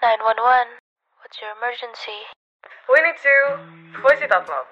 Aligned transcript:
911. 0.00 0.80
What's 1.20 1.36
your 1.44 1.52
emergency? 1.60 2.24
We 2.88 3.04
need 3.04 3.20
to 3.20 3.36
voice 4.00 4.24
it 4.24 4.32
out 4.32 4.48
loud. 4.48 4.64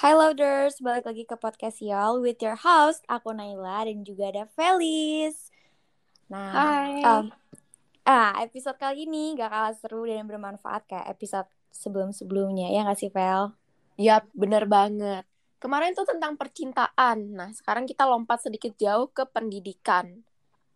Hi 0.00 0.16
Loaders, 0.16 0.80
balik 0.80 1.04
lagi 1.04 1.28
ke 1.28 1.36
podcast 1.36 1.84
y'all 1.84 2.24
with 2.24 2.40
your 2.40 2.56
host, 2.56 3.04
aku 3.04 3.36
Naila 3.36 3.84
dan 3.84 4.00
juga 4.00 4.32
ada 4.32 4.48
Felis. 4.48 5.52
Nah, 6.32 6.56
Hai. 6.56 7.04
um, 7.04 7.36
ah, 8.08 8.32
episode 8.40 8.80
kali 8.80 9.04
ini 9.04 9.36
gak 9.36 9.52
kalah 9.52 9.76
seru 9.76 10.08
dan 10.08 10.24
bermanfaat 10.24 10.88
kayak 10.88 11.20
episode 11.20 11.52
sebelum-sebelumnya, 11.68 12.72
ya 12.72 12.88
gak 12.88 12.96
sih 12.96 13.12
Vel? 13.12 13.52
Yap, 14.00 14.24
bener 14.32 14.64
banget. 14.64 15.28
Kemarin 15.66 15.98
tuh 15.98 16.06
tentang 16.06 16.38
percintaan. 16.38 17.34
Nah, 17.34 17.50
sekarang 17.50 17.90
kita 17.90 18.06
lompat 18.06 18.38
sedikit 18.38 18.70
jauh 18.78 19.10
ke 19.10 19.26
pendidikan. 19.26 20.22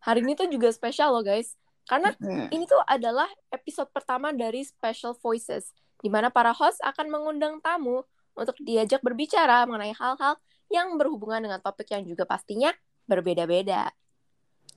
Hari 0.02 0.18
ini 0.18 0.34
tuh 0.34 0.50
juga 0.50 0.66
spesial 0.74 1.14
loh 1.14 1.22
guys. 1.22 1.54
Karena 1.86 2.10
ini 2.50 2.66
tuh 2.66 2.82
adalah 2.90 3.30
episode 3.54 3.86
pertama 3.94 4.34
dari 4.34 4.66
Special 4.66 5.14
Voices. 5.14 5.70
di 6.00 6.08
mana 6.08 6.32
para 6.32 6.56
host 6.56 6.80
akan 6.80 7.12
mengundang 7.12 7.60
tamu 7.60 8.02
untuk 8.32 8.56
diajak 8.64 9.04
berbicara 9.04 9.68
mengenai 9.68 9.92
hal-hal 9.92 10.40
yang 10.72 10.96
berhubungan 10.96 11.44
dengan 11.44 11.60
topik 11.60 11.92
yang 11.92 12.08
juga 12.08 12.24
pastinya 12.24 12.72
berbeda-beda. 13.04 13.92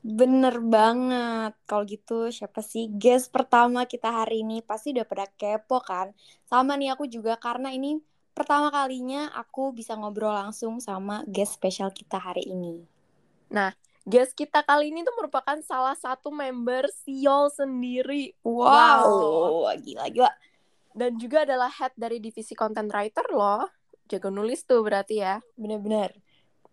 Bener 0.04 0.60
banget. 0.60 1.56
Kalau 1.64 1.88
gitu 1.88 2.28
siapa 2.28 2.60
sih 2.60 2.92
guest 2.92 3.32
pertama 3.32 3.88
kita 3.88 4.12
hari 4.12 4.44
ini? 4.44 4.60
Pasti 4.60 4.92
udah 4.92 5.08
pada 5.08 5.26
kepo 5.40 5.80
kan? 5.80 6.12
Sama 6.44 6.76
nih 6.76 6.92
aku 6.92 7.08
juga 7.08 7.40
karena 7.40 7.72
ini 7.72 8.04
pertama 8.34 8.74
kalinya 8.74 9.30
aku 9.34 9.72
bisa 9.72 9.94
ngobrol 9.94 10.34
langsung 10.34 10.82
sama 10.82 11.22
guest 11.30 11.58
spesial 11.58 11.94
kita 11.94 12.18
hari 12.18 12.50
ini. 12.50 12.84
Guest 14.04 14.36
kita 14.36 14.68
kali 14.68 14.92
ini 14.92 15.08
tuh 15.08 15.16
merupakan 15.16 15.56
salah 15.64 15.96
satu 15.96 16.28
member 16.28 16.92
Siol 16.92 17.48
sendiri. 17.48 18.36
Wow, 18.44 19.64
gila-gila. 19.80 20.28
Dan 20.92 21.16
juga 21.16 21.48
adalah 21.48 21.72
head 21.72 21.96
dari 21.96 22.20
divisi 22.20 22.52
content 22.52 22.92
writer 22.92 23.24
loh. 23.32 23.64
Jago 24.12 24.28
nulis 24.28 24.68
tuh 24.68 24.84
berarti 24.84 25.24
ya. 25.24 25.40
Bener-bener. 25.56 26.20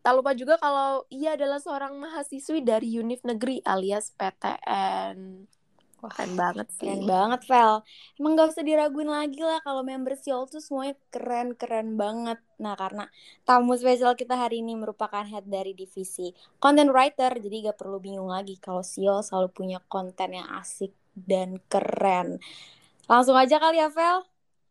Tak 0.02 0.12
lupa 0.16 0.34
juga 0.34 0.58
kalau 0.58 1.06
ia 1.06 1.38
adalah 1.38 1.62
seorang 1.62 1.94
mahasiswi 2.02 2.66
dari 2.66 2.98
Univ 2.98 3.22
Negeri 3.22 3.62
alias 3.62 4.10
PTN. 4.18 5.46
Wah, 6.00 6.08
Keren 6.08 6.32
banget 6.32 6.66
sih. 6.80 6.88
Keren 6.88 7.04
banget, 7.04 7.40
Vel. 7.44 7.84
Emang 8.16 8.32
gak 8.32 8.56
usah 8.56 8.64
diraguin 8.64 9.12
lagi 9.12 9.44
lah 9.44 9.60
kalau 9.60 9.84
member 9.84 10.16
Siol 10.16 10.48
tuh 10.48 10.64
semuanya 10.64 10.96
keren-keren 11.12 12.00
banget. 12.00 12.40
Nah, 12.56 12.72
karena 12.72 13.04
tamu 13.44 13.76
spesial 13.76 14.16
kita 14.16 14.32
hari 14.32 14.64
ini 14.64 14.80
merupakan 14.80 15.20
head 15.20 15.44
dari 15.44 15.76
divisi 15.76 16.32
content 16.56 16.88
writer, 16.88 17.36
jadi 17.36 17.68
gak 17.72 17.76
perlu 17.76 18.00
bingung 18.00 18.32
lagi 18.32 18.56
kalau 18.56 18.80
Siol 18.80 19.20
selalu 19.20 19.52
punya 19.52 19.78
konten 19.92 20.40
yang 20.40 20.48
asik 20.56 20.96
dan 21.12 21.60
keren. 21.68 22.40
Langsung 23.04 23.36
aja 23.36 23.60
kali 23.60 23.76
ya, 23.76 23.92
Vel? 23.92 24.24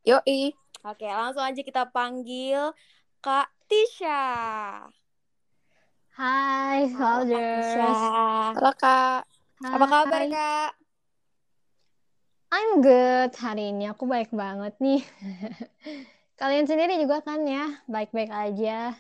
Yoi. 0.10 0.58
Oke, 0.82 1.06
langsung 1.06 1.46
aja 1.46 1.62
kita 1.62 1.94
panggil 1.94 2.74
Kak 3.22 3.54
Tisha. 3.70 4.26
Hai, 6.18 6.90
Halo, 6.90 6.98
Kak 6.98 7.14
Soldiers. 7.30 7.66
Tisha. 7.70 7.90
Halo 8.58 8.72
Kak. 8.82 9.22
Apa 9.60 9.86
kabar, 9.86 10.22
Hai. 10.26 10.32
Kak? 10.34 10.79
I'm 12.50 12.81
good. 12.81 13.30
Hari 13.38 13.69
ini 13.69 13.86
aku 13.94 14.09
baik 14.09 14.33
banget 14.33 14.73
nih. 14.81 15.05
Kalian 16.42 16.66
sendiri 16.66 16.97
juga 16.97 17.22
kan 17.22 17.45
ya? 17.45 17.78
Baik-baik 17.86 18.33
aja. 18.33 18.97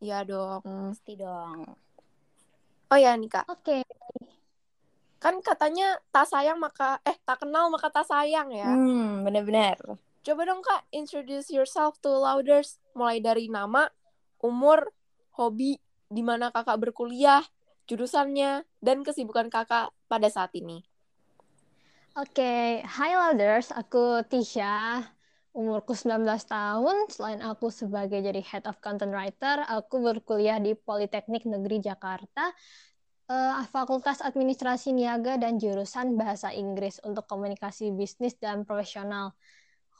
Iya 0.00 0.18
dong. 0.24 0.64
Pasti 0.64 1.20
dong. 1.20 1.68
Oh 2.88 2.96
ya 2.96 3.12
nih 3.12 3.28
Kak. 3.28 3.44
Oke. 3.52 3.84
Kan 5.20 5.44
katanya 5.44 6.00
tak 6.08 6.32
sayang 6.32 6.56
maka 6.56 6.96
eh 7.04 7.14
tak 7.28 7.44
kenal 7.44 7.68
maka 7.68 7.92
tak 7.92 8.08
sayang 8.08 8.48
ya. 8.48 8.72
Hmm, 8.72 9.20
bener-bener. 9.20 9.76
Coba 10.24 10.40
dong 10.48 10.64
Kak 10.64 10.88
introduce 10.96 11.52
yourself 11.52 12.00
to 12.00 12.08
louders 12.08 12.80
mulai 12.96 13.20
dari 13.20 13.52
nama, 13.52 13.92
umur, 14.40 14.96
hobi, 15.36 15.76
di 16.08 16.22
mana 16.24 16.48
Kakak 16.48 16.80
berkuliah, 16.88 17.44
jurusannya 17.84 18.64
dan 18.80 19.04
kesibukan 19.04 19.52
Kakak 19.52 19.92
pada 20.08 20.28
saat 20.32 20.56
ini. 20.56 20.91
Oke, 22.12 22.84
Hi 22.84 23.16
Louders, 23.16 23.72
aku 23.72 24.20
Tisha. 24.28 25.00
Umurku 25.56 25.96
19 25.96 26.44
tahun. 26.44 27.08
Selain 27.08 27.40
aku 27.40 27.72
sebagai 27.72 28.20
jadi 28.20 28.36
Head 28.44 28.68
of 28.68 28.76
Content 28.84 29.16
Writer, 29.16 29.64
aku 29.64 29.96
berkuliah 30.04 30.60
di 30.60 30.76
Politeknik 30.76 31.48
Negeri 31.48 31.80
Jakarta, 31.80 32.52
eh, 33.32 33.64
Fakultas 33.64 34.20
Administrasi 34.20 34.92
Niaga 34.92 35.40
dan 35.40 35.56
jurusan 35.56 36.12
Bahasa 36.20 36.52
Inggris 36.52 37.00
untuk 37.00 37.24
komunikasi 37.24 37.96
bisnis 37.96 38.36
dan 38.36 38.68
profesional. 38.68 39.32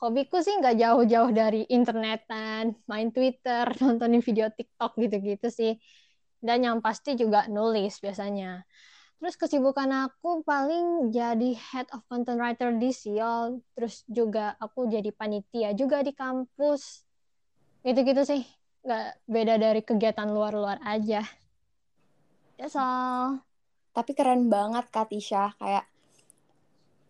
Hobiku 0.05 0.45
sih 0.45 0.53
nggak 0.61 0.85
jauh-jauh 0.85 1.33
dari 1.33 1.65
internetan, 1.73 2.77
main 2.85 3.09
Twitter, 3.09 3.73
nontonin 3.81 4.21
video 4.21 4.53
TikTok 4.53 5.01
gitu-gitu 5.01 5.49
sih. 5.49 5.81
Dan 6.45 6.61
yang 6.61 6.85
pasti 6.85 7.17
juga 7.17 7.49
nulis 7.49 7.97
biasanya. 8.05 8.69
Terus 9.23 9.39
kesibukan 9.39 9.87
aku 10.11 10.43
paling 10.43 11.15
jadi 11.15 11.55
head 11.55 11.87
of 11.95 12.03
content 12.11 12.43
writer 12.43 12.75
di 12.75 12.91
Siol, 12.91 13.63
terus 13.79 14.03
juga 14.11 14.59
aku 14.59 14.91
jadi 14.91 15.15
panitia 15.15 15.71
juga 15.79 16.03
di 16.03 16.11
kampus. 16.11 17.07
Gitu-gitu 17.87 18.27
sih, 18.27 18.43
nggak 18.83 19.23
beda 19.31 19.55
dari 19.63 19.79
kegiatan 19.87 20.27
luar-luar 20.27 20.83
aja. 20.83 21.23
That's 22.59 22.75
all. 22.75 23.47
Tapi 23.95 24.11
keren 24.11 24.51
banget 24.51 24.91
Kak 24.91 25.15
Tisha, 25.15 25.55
kayak 25.55 25.87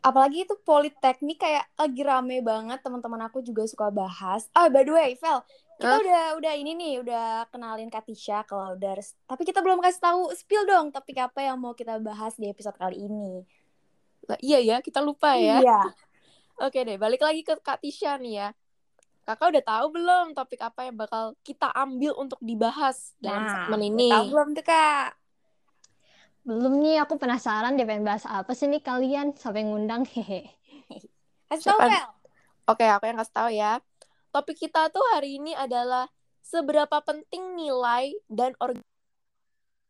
apalagi 0.04 0.44
itu 0.44 0.52
politeknik 0.68 1.40
kayak 1.40 1.64
lagi 1.80 2.02
rame 2.04 2.44
banget 2.44 2.84
teman-teman 2.84 3.24
aku 3.24 3.40
juga 3.40 3.64
suka 3.64 3.88
bahas. 3.88 4.52
Ah, 4.52 4.68
by 4.68 4.84
the 4.84 4.92
way, 4.92 5.16
Vel, 5.16 5.40
kita 5.82 5.90
Hah? 5.90 5.98
udah 5.98 6.24
udah 6.38 6.52
ini 6.54 6.72
nih, 6.78 6.92
udah 7.02 7.26
kenalin 7.50 7.90
Kak 7.90 8.06
Tisha 8.06 8.46
ke 8.46 8.54
Louders. 8.54 9.18
Tapi 9.26 9.42
kita 9.42 9.58
belum 9.58 9.82
kasih 9.82 9.98
tahu 9.98 10.30
spill 10.32 10.62
dong 10.62 10.94
topik 10.94 11.18
apa 11.18 11.42
yang 11.42 11.58
mau 11.58 11.74
kita 11.74 11.98
bahas 11.98 12.38
di 12.38 12.46
episode 12.46 12.78
kali 12.78 13.02
ini. 13.02 13.42
Lah, 14.30 14.38
iya 14.38 14.62
ya, 14.62 14.76
kita 14.78 15.02
lupa 15.02 15.34
ya. 15.34 15.58
Iya. 15.58 15.80
Oke 16.62 16.86
deh, 16.86 16.94
balik 16.94 17.26
lagi 17.26 17.42
ke 17.42 17.58
Kak 17.58 17.82
Tisha 17.82 18.14
nih 18.22 18.34
ya. 18.38 18.48
Kakak 19.22 19.54
udah 19.54 19.64
tahu 19.66 19.86
belum 19.94 20.26
topik 20.34 20.62
apa 20.62 20.86
yang 20.86 20.98
bakal 20.98 21.34
kita 21.42 21.70
ambil 21.74 22.14
untuk 22.18 22.38
dibahas 22.42 23.14
dalam 23.18 23.46
Nah, 23.46 23.50
segmen 23.66 23.80
udah 23.82 23.90
ini? 23.90 24.10
tahu 24.10 24.24
belum 24.30 24.48
tuh 24.54 24.64
Kak? 24.66 25.08
Belum 26.42 26.74
nih, 26.82 26.98
aku 27.02 27.14
penasaran 27.22 27.78
deh 27.78 27.86
pengen 27.86 28.02
bahas 28.02 28.26
apa 28.26 28.50
sih 28.54 28.66
nih 28.66 28.82
kalian 28.82 29.30
sampai 29.38 29.62
ngundang 29.62 30.02
hehe. 30.14 30.50
Kasih 31.50 31.70
tahu. 31.70 31.90
Oke, 32.66 32.86
aku 32.86 33.04
yang 33.06 33.18
kasih 33.18 33.34
tahu 33.34 33.50
ya. 33.54 33.78
Topik 34.32 34.64
kita 34.64 34.88
tuh 34.88 35.04
hari 35.12 35.36
ini 35.36 35.52
adalah 35.52 36.08
seberapa 36.40 37.04
penting 37.04 37.52
nilai 37.52 38.16
dan 38.32 38.56
organ 38.64 38.80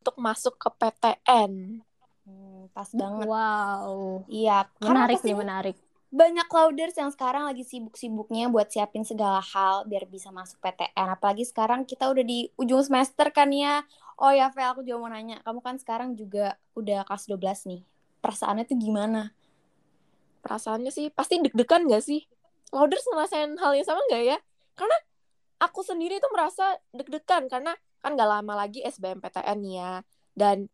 untuk 0.02 0.18
masuk 0.18 0.58
ke 0.58 0.68
PTN. 0.82 1.78
Hmm, 2.26 2.66
pas 2.74 2.90
banget. 2.90 3.26
Wow, 3.26 4.26
Iya, 4.26 4.66
menarik 4.82 5.22
nih 5.22 5.38
menarik. 5.38 5.76
banyak 6.12 6.44
louders 6.44 6.92
yang 6.98 7.08
sekarang 7.14 7.48
lagi 7.48 7.64
sibuk-sibuknya 7.64 8.50
buat 8.52 8.68
siapin 8.68 9.00
segala 9.06 9.40
hal 9.40 9.86
biar 9.88 10.04
bisa 10.10 10.28
masuk 10.34 10.58
PTN. 10.58 11.08
Apalagi 11.14 11.46
sekarang 11.46 11.86
kita 11.86 12.10
udah 12.10 12.20
di 12.26 12.50
ujung 12.58 12.82
semester 12.82 13.30
kan 13.30 13.48
ya. 13.54 13.86
Oh 14.18 14.34
ya, 14.34 14.50
Vel, 14.52 14.68
aku 14.74 14.82
juga 14.82 14.98
mau 15.00 15.10
nanya. 15.10 15.38
Kamu 15.46 15.62
kan 15.62 15.78
sekarang 15.78 16.18
juga 16.18 16.58
udah 16.74 17.06
kelas 17.06 17.24
12 17.30 17.64
nih. 17.70 17.80
Perasaannya 18.20 18.64
tuh 18.68 18.76
gimana? 18.76 19.32
Perasaannya 20.44 20.90
sih 20.96 21.06
pasti 21.14 21.34
deg-degan 21.44 21.86
gak 21.88 22.02
sih? 22.04 22.20
Louders 22.72 23.04
ngerasain 23.04 23.52
hal 23.60 23.72
yang 23.76 23.86
sama 23.86 24.00
gak 24.08 24.24
ya? 24.24 24.38
Karena 24.74 24.96
aku 25.60 25.84
sendiri 25.84 26.18
tuh 26.18 26.32
merasa 26.32 26.80
deg-degan 26.90 27.46
karena 27.46 27.76
kan 28.00 28.16
gak 28.16 28.30
lama 28.30 28.64
lagi 28.64 28.80
SBMPTN 28.82 29.60
ya. 29.68 30.00
Dan 30.32 30.66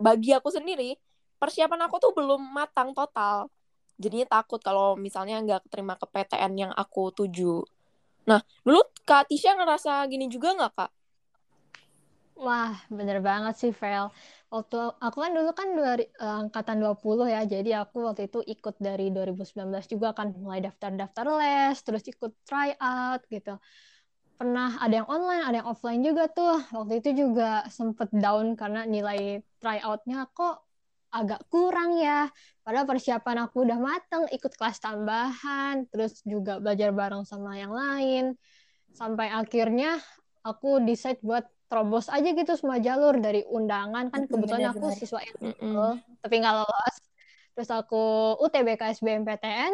bagi 0.00 0.32
aku 0.32 0.48
sendiri, 0.48 0.96
persiapan 1.36 1.86
aku 1.86 2.00
tuh 2.00 2.12
belum 2.16 2.40
matang 2.40 2.96
total. 2.96 3.52
Jadinya 3.98 4.40
takut 4.40 4.62
kalau 4.62 4.94
misalnya 4.94 5.42
nggak 5.42 5.66
keterima 5.66 5.98
ke 5.98 6.06
PTN 6.06 6.52
yang 6.54 6.72
aku 6.72 7.10
tuju. 7.10 7.66
Nah, 8.30 8.38
dulu 8.62 8.78
Kak 9.02 9.26
Tisha 9.26 9.58
ngerasa 9.58 10.06
gini 10.06 10.30
juga 10.30 10.54
nggak, 10.54 10.72
Kak? 10.78 10.90
Wah, 12.38 12.78
bener 12.86 13.18
banget 13.18 13.58
sih, 13.58 13.72
Vel. 13.74 14.14
Waktu 14.48 14.80
aku 14.96 15.16
kan 15.20 15.32
dulu 15.36 15.50
kan 15.52 15.68
dua, 15.76 15.92
eh, 16.00 16.08
angkatan 16.18 16.80
20 16.80 17.28
ya, 17.28 17.44
jadi 17.44 17.84
aku 17.84 18.00
waktu 18.08 18.32
itu 18.32 18.40
ikut 18.40 18.80
dari 18.80 19.12
2019 19.12 19.84
juga 19.92 20.16
kan 20.16 20.32
mulai 20.40 20.64
daftar-daftar 20.64 21.24
les, 21.36 21.76
terus 21.84 22.00
ikut 22.08 22.32
try 22.48 22.72
out 22.80 23.20
gitu. 23.28 23.60
Pernah 24.40 24.80
ada 24.80 25.04
yang 25.04 25.08
online, 25.10 25.42
ada 25.44 25.56
yang 25.60 25.68
offline 25.68 26.00
juga 26.00 26.32
tuh. 26.32 26.64
Waktu 26.72 26.94
itu 27.04 27.10
juga 27.28 27.68
sempet 27.68 28.08
down 28.14 28.56
karena 28.56 28.88
nilai 28.88 29.44
try 29.60 29.84
out-nya 29.84 30.24
kok 30.32 30.64
agak 31.12 31.44
kurang 31.52 32.00
ya. 32.00 32.32
Padahal 32.64 32.86
persiapan 32.88 33.48
aku 33.48 33.68
udah 33.68 33.76
mateng, 33.80 34.24
ikut 34.32 34.52
kelas 34.56 34.80
tambahan, 34.80 35.84
terus 35.92 36.24
juga 36.24 36.56
belajar 36.56 36.88
bareng 36.94 37.24
sama 37.28 37.60
yang 37.60 37.72
lain. 37.72 38.32
Sampai 38.96 39.28
akhirnya 39.28 40.00
aku 40.40 40.80
decide 40.84 41.20
buat 41.20 41.44
terobos 41.68 42.08
aja 42.08 42.24
gitu 42.24 42.52
semua 42.56 42.80
jalur 42.80 43.20
dari 43.20 43.44
undangan. 43.44 44.08
Kan 44.08 44.24
kebetulan 44.24 44.72
aku 44.72 44.88
siswa 44.92 45.20
Mm-mm. 45.20 45.52
ilmu 45.60 45.88
tapi 46.18 46.34
nggak 46.40 46.54
lolos. 46.56 46.96
Terus 47.54 47.68
aku 47.70 48.04
UTBK 48.40 48.96
SBMPTN 48.96 49.72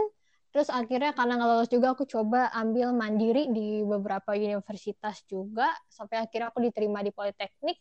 terus 0.55 0.71
akhirnya 0.71 1.11
karena 1.11 1.35
nggak 1.35 1.51
lolos 1.51 1.67
juga 1.67 1.99
aku 1.99 2.07
coba 2.07 2.47
ambil 2.55 2.95
mandiri 2.95 3.51
di 3.51 3.83
beberapa 3.83 4.35
universitas 4.35 5.23
juga. 5.27 5.71
Sampai 5.87 6.23
akhirnya 6.23 6.51
aku 6.51 6.63
diterima 6.63 6.99
di 7.01 7.11
Politeknik. 7.11 7.79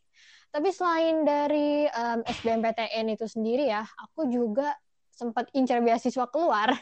Tapi 0.50 0.70
selain 0.70 1.26
dari 1.26 1.86
em, 1.86 2.20
SBMPTN 2.22 3.10
itu 3.10 3.26
sendiri 3.26 3.70
ya 3.70 3.82
aku 3.98 4.30
juga 4.30 4.74
sempat 5.10 5.50
incar 5.54 5.82
beasiswa 5.82 6.26
keluar. 6.30 6.74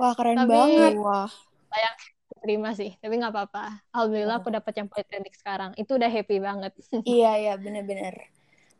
Wah, 0.00 0.12
keren 0.16 0.40
Tapi- 0.40 0.48
banget. 0.48 0.92
Wah, 0.96 1.28
terima 2.42 2.74
sih 2.74 2.92
tapi 2.98 3.14
nggak 3.22 3.32
apa-apa 3.32 3.86
alhamdulillah 3.94 4.42
aku 4.42 4.50
dapat 4.50 4.74
yang 4.82 4.88
Politeknik 4.90 5.34
sekarang 5.38 5.70
itu 5.78 5.94
udah 5.94 6.10
happy 6.10 6.36
banget 6.42 6.72
Iya, 7.06 7.30
iya, 7.38 7.54
bener-bener. 7.58 8.14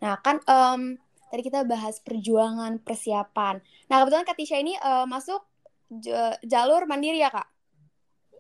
Nah, 0.03 0.19
kan 0.19 0.43
em, 0.47 0.99
tadi 1.31 1.43
kita 1.43 1.63
bahas 1.67 1.99
perjuangan, 2.03 2.83
persiapan. 2.83 3.63
Nah, 3.91 3.97
kebetulan 4.03 4.27
Kak 4.27 4.37
Tisha 4.39 4.59
ini 4.59 4.75
eh, 4.75 5.07
masuk 5.07 5.43
jalur 6.43 6.83
mandiri 6.91 7.23
ya, 7.23 7.31
Kak? 7.31 7.47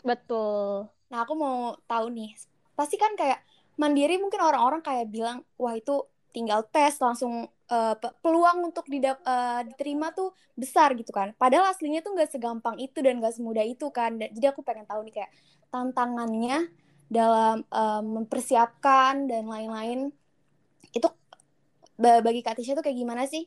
betul 0.02 0.90
Nah, 1.12 1.28
aku 1.28 1.36
mau 1.36 1.76
tahu 1.84 2.08
nih. 2.08 2.32
Pasti 2.72 2.96
kan 2.96 3.12
kayak 3.12 3.44
mandiri 3.76 4.16
mungkin 4.16 4.40
orang-orang 4.40 4.80
kayak 4.80 5.12
bilang, 5.12 5.44
wah 5.60 5.76
itu 5.76 6.08
tinggal 6.34 6.60
tes 6.74 6.96
langsung 6.98 7.46
pe- 7.72 8.14
peluang 8.20 8.68
untuk 8.68 8.84
didap- 8.88 9.24
eh, 9.24 9.60
diterima 9.72 10.12
tuh 10.12 10.36
besar 10.58 10.92
gitu 11.00 11.08
kan. 11.14 11.32
Padahal 11.40 11.72
aslinya 11.72 12.00
tuh 12.04 12.12
nggak 12.16 12.30
segampang 12.36 12.76
itu 12.80 12.98
dan 13.00 13.20
nggak 13.20 13.34
semudah 13.36 13.64
itu 13.64 13.88
kan. 13.94 14.20
Jadi 14.20 14.46
aku 14.52 14.60
pengen 14.60 14.84
tahu 14.84 15.00
nih 15.08 15.14
kayak 15.24 15.30
tantangannya 15.72 16.68
dalam 17.08 17.64
eh, 17.68 18.02
mempersiapkan 18.04 19.28
dan 19.30 19.44
lain-lain 19.48 20.12
itu 20.96 21.08
ba- 22.02 22.22
bagi 22.26 22.40
Kak 22.44 22.56
Tisha 22.60 22.72
tuh 22.78 22.84
kayak 22.84 22.98
gimana 23.02 23.24
sih? 23.28 23.44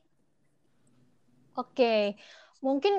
Oke, 1.55 2.19
mungkin 2.65 2.93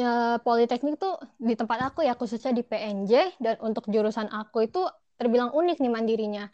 ya, 0.00 0.42
Politeknik 0.42 0.98
tuh 0.98 1.14
di 1.38 1.54
tempat 1.54 1.78
aku 1.92 2.02
ya 2.02 2.12
khususnya 2.18 2.50
di 2.58 2.62
PNJ 2.66 3.12
dan 3.38 3.54
untuk 3.62 3.86
jurusan 3.86 4.26
aku 4.30 4.66
itu 4.66 4.78
terbilang 5.18 5.50
unik 5.54 5.76
nih 5.82 5.92
mandirinya. 5.96 6.44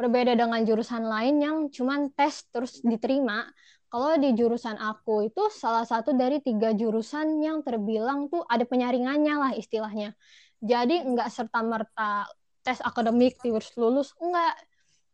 Berbeda 0.00 0.32
dengan 0.32 0.64
jurusan 0.64 1.04
lain 1.04 1.34
yang 1.44 1.56
cuman 1.68 2.08
tes 2.16 2.48
terus 2.48 2.80
diterima. 2.80 3.44
Kalau 3.92 4.16
di 4.16 4.32
jurusan 4.32 4.80
aku 4.80 5.28
itu 5.28 5.52
salah 5.52 5.84
satu 5.84 6.16
dari 6.16 6.40
tiga 6.40 6.72
jurusan 6.72 7.42
yang 7.44 7.60
terbilang 7.60 8.32
tuh 8.32 8.40
ada 8.48 8.64
penyaringannya 8.64 9.34
lah 9.36 9.52
istilahnya. 9.52 10.16
Jadi 10.64 11.04
nggak 11.04 11.28
serta-merta 11.28 12.32
tes 12.64 12.80
akademik 12.80 13.36
terus 13.44 13.68
lulus, 13.76 14.16
enggak. 14.16 14.56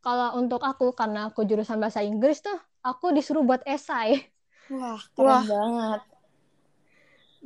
Kalau 0.07 0.39
untuk 0.39 0.63
aku, 0.63 0.95
karena 0.95 1.35
aku 1.35 1.43
jurusan 1.43 1.83
bahasa 1.83 1.99
Inggris 2.07 2.39
tuh, 2.39 2.55
aku 2.87 3.11
disuruh 3.11 3.43
buat 3.43 3.67
esai. 3.67 4.23
Wah, 4.71 5.03
keren 5.19 5.43
Wah. 5.43 5.45
banget. 5.51 6.01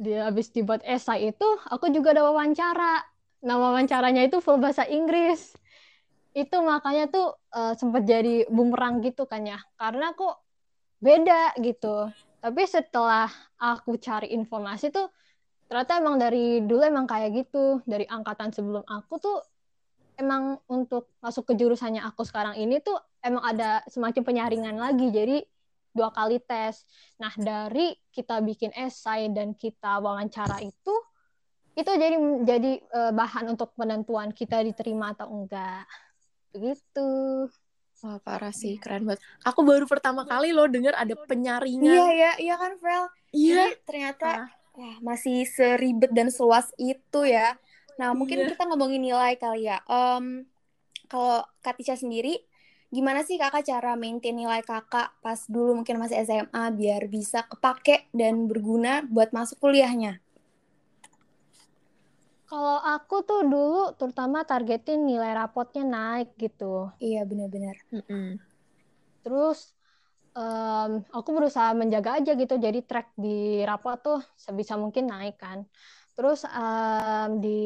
dia 0.00 0.24
habis 0.28 0.48
dibuat 0.48 0.80
esai 0.88 1.28
itu 1.28 1.48
aku 1.68 1.92
juga 1.92 2.16
ada 2.16 2.24
wawancara 2.24 3.04
nah 3.44 3.56
wawancaranya 3.60 4.24
itu 4.28 4.40
full 4.40 4.56
bahasa 4.56 4.84
Inggris 4.88 5.52
itu 6.34 6.56
makanya 6.62 7.10
tuh 7.10 7.34
eh, 7.54 7.74
sempat 7.74 8.06
jadi 8.06 8.46
bumerang 8.50 9.02
gitu 9.02 9.26
kan 9.26 9.42
ya. 9.46 9.58
Karena 9.74 10.14
kok 10.14 10.40
beda 11.02 11.56
gitu. 11.58 12.10
Tapi 12.40 12.62
setelah 12.64 13.28
aku 13.60 14.00
cari 14.00 14.32
informasi 14.32 14.92
tuh 14.92 15.08
ternyata 15.70 16.02
emang 16.02 16.16
dari 16.18 16.62
dulu 16.64 16.82
emang 16.86 17.06
kayak 17.08 17.46
gitu. 17.46 17.82
Dari 17.84 18.06
angkatan 18.06 18.54
sebelum 18.54 18.84
aku 18.86 19.14
tuh 19.18 19.38
emang 20.20 20.60
untuk 20.68 21.08
masuk 21.24 21.48
ke 21.48 21.56
jurusannya 21.56 22.04
aku 22.04 22.28
sekarang 22.28 22.60
ini 22.60 22.78
tuh 22.84 23.00
emang 23.24 23.44
ada 23.44 23.80
semacam 23.88 24.22
penyaringan 24.22 24.76
lagi. 24.76 25.08
Jadi 25.10 25.40
dua 25.90 26.14
kali 26.14 26.38
tes. 26.38 26.86
Nah, 27.18 27.34
dari 27.34 27.92
kita 28.14 28.38
bikin 28.44 28.70
esai 28.78 29.30
dan 29.34 29.58
kita 29.58 29.98
wawancara 29.98 30.62
itu, 30.62 30.94
itu 31.74 31.90
jadi 31.90 32.16
jadi 32.46 32.72
eh, 32.78 33.12
bahan 33.14 33.50
untuk 33.54 33.74
penentuan 33.74 34.30
kita 34.30 34.62
diterima 34.62 35.16
atau 35.16 35.30
enggak. 35.30 35.86
Begitu. 36.50 37.08
wah 38.00 38.16
parah 38.16 38.48
sih, 38.48 38.80
keren 38.80 39.04
banget. 39.04 39.20
Aku 39.44 39.60
baru 39.60 39.84
pertama 39.84 40.24
kali 40.24 40.56
loh 40.56 40.64
denger 40.64 40.96
ada 40.96 41.12
Iya, 41.12 41.28
penyaringan. 41.28 42.00
iya, 42.16 42.32
iya 42.40 42.54
kan, 42.56 42.72
Vel? 42.80 43.04
Iya. 43.28 43.54
Jadi 43.68 43.72
ternyata 43.84 44.28
Ah. 44.40 44.48
wah, 44.72 44.96
masih 45.04 45.44
seribet 45.44 46.08
dan 46.08 46.32
seluas 46.32 46.72
itu 46.80 47.20
ya. 47.28 47.60
Nah, 48.00 48.16
mungkin 48.16 48.40
Iya. 48.40 48.56
kita 48.56 48.64
ngomongin 48.64 49.04
nilai 49.04 49.36
kali 49.36 49.68
ya. 49.68 49.84
Em, 49.84 50.48
kalau 51.12 51.44
Kak 51.60 51.76
Tisha 51.76 51.92
sendiri, 51.92 52.40
gimana 52.88 53.20
sih 53.20 53.36
kakak 53.36 53.68
cara 53.68 53.92
maintain 54.00 54.32
nilai 54.32 54.64
kakak 54.64 55.12
pas 55.20 55.44
dulu 55.44 55.76
mungkin 55.76 56.00
masih 56.00 56.24
SMA 56.24 56.72
biar 56.72 57.04
bisa 57.04 57.44
kepake 57.44 58.08
dan 58.16 58.48
berguna 58.48 59.04
buat 59.04 59.36
masuk 59.36 59.60
kuliahnya? 59.60 60.24
Kalau 62.50 62.82
aku 62.82 63.22
tuh 63.22 63.46
dulu 63.46 63.94
terutama 63.94 64.42
targetin 64.42 65.06
nilai 65.06 65.38
rapotnya 65.38 65.86
naik 65.86 66.34
gitu. 66.34 66.90
Iya, 66.98 67.22
benar-benar. 67.22 67.78
Mm-mm. 67.94 68.42
Terus 69.22 69.70
em, 70.34 71.06
aku 71.14 71.30
berusaha 71.30 71.70
menjaga 71.78 72.18
aja 72.18 72.34
gitu, 72.34 72.58
jadi 72.58 72.82
track 72.82 73.14
di 73.14 73.62
rapot 73.62 73.94
tuh 74.02 74.18
sebisa 74.34 74.74
mungkin 74.74 75.06
naik 75.06 75.38
kan. 75.38 75.62
Terus 76.18 76.42
em, 76.42 77.38
di 77.38 77.62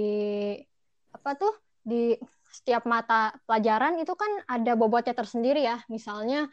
apa 1.16 1.32
tuh 1.32 1.56
di 1.80 2.12
setiap 2.52 2.84
mata 2.84 3.32
pelajaran 3.48 3.96
itu 3.96 4.12
kan 4.12 4.44
ada 4.44 4.76
bobotnya 4.76 5.16
tersendiri 5.16 5.64
ya. 5.64 5.80
Misalnya 5.88 6.44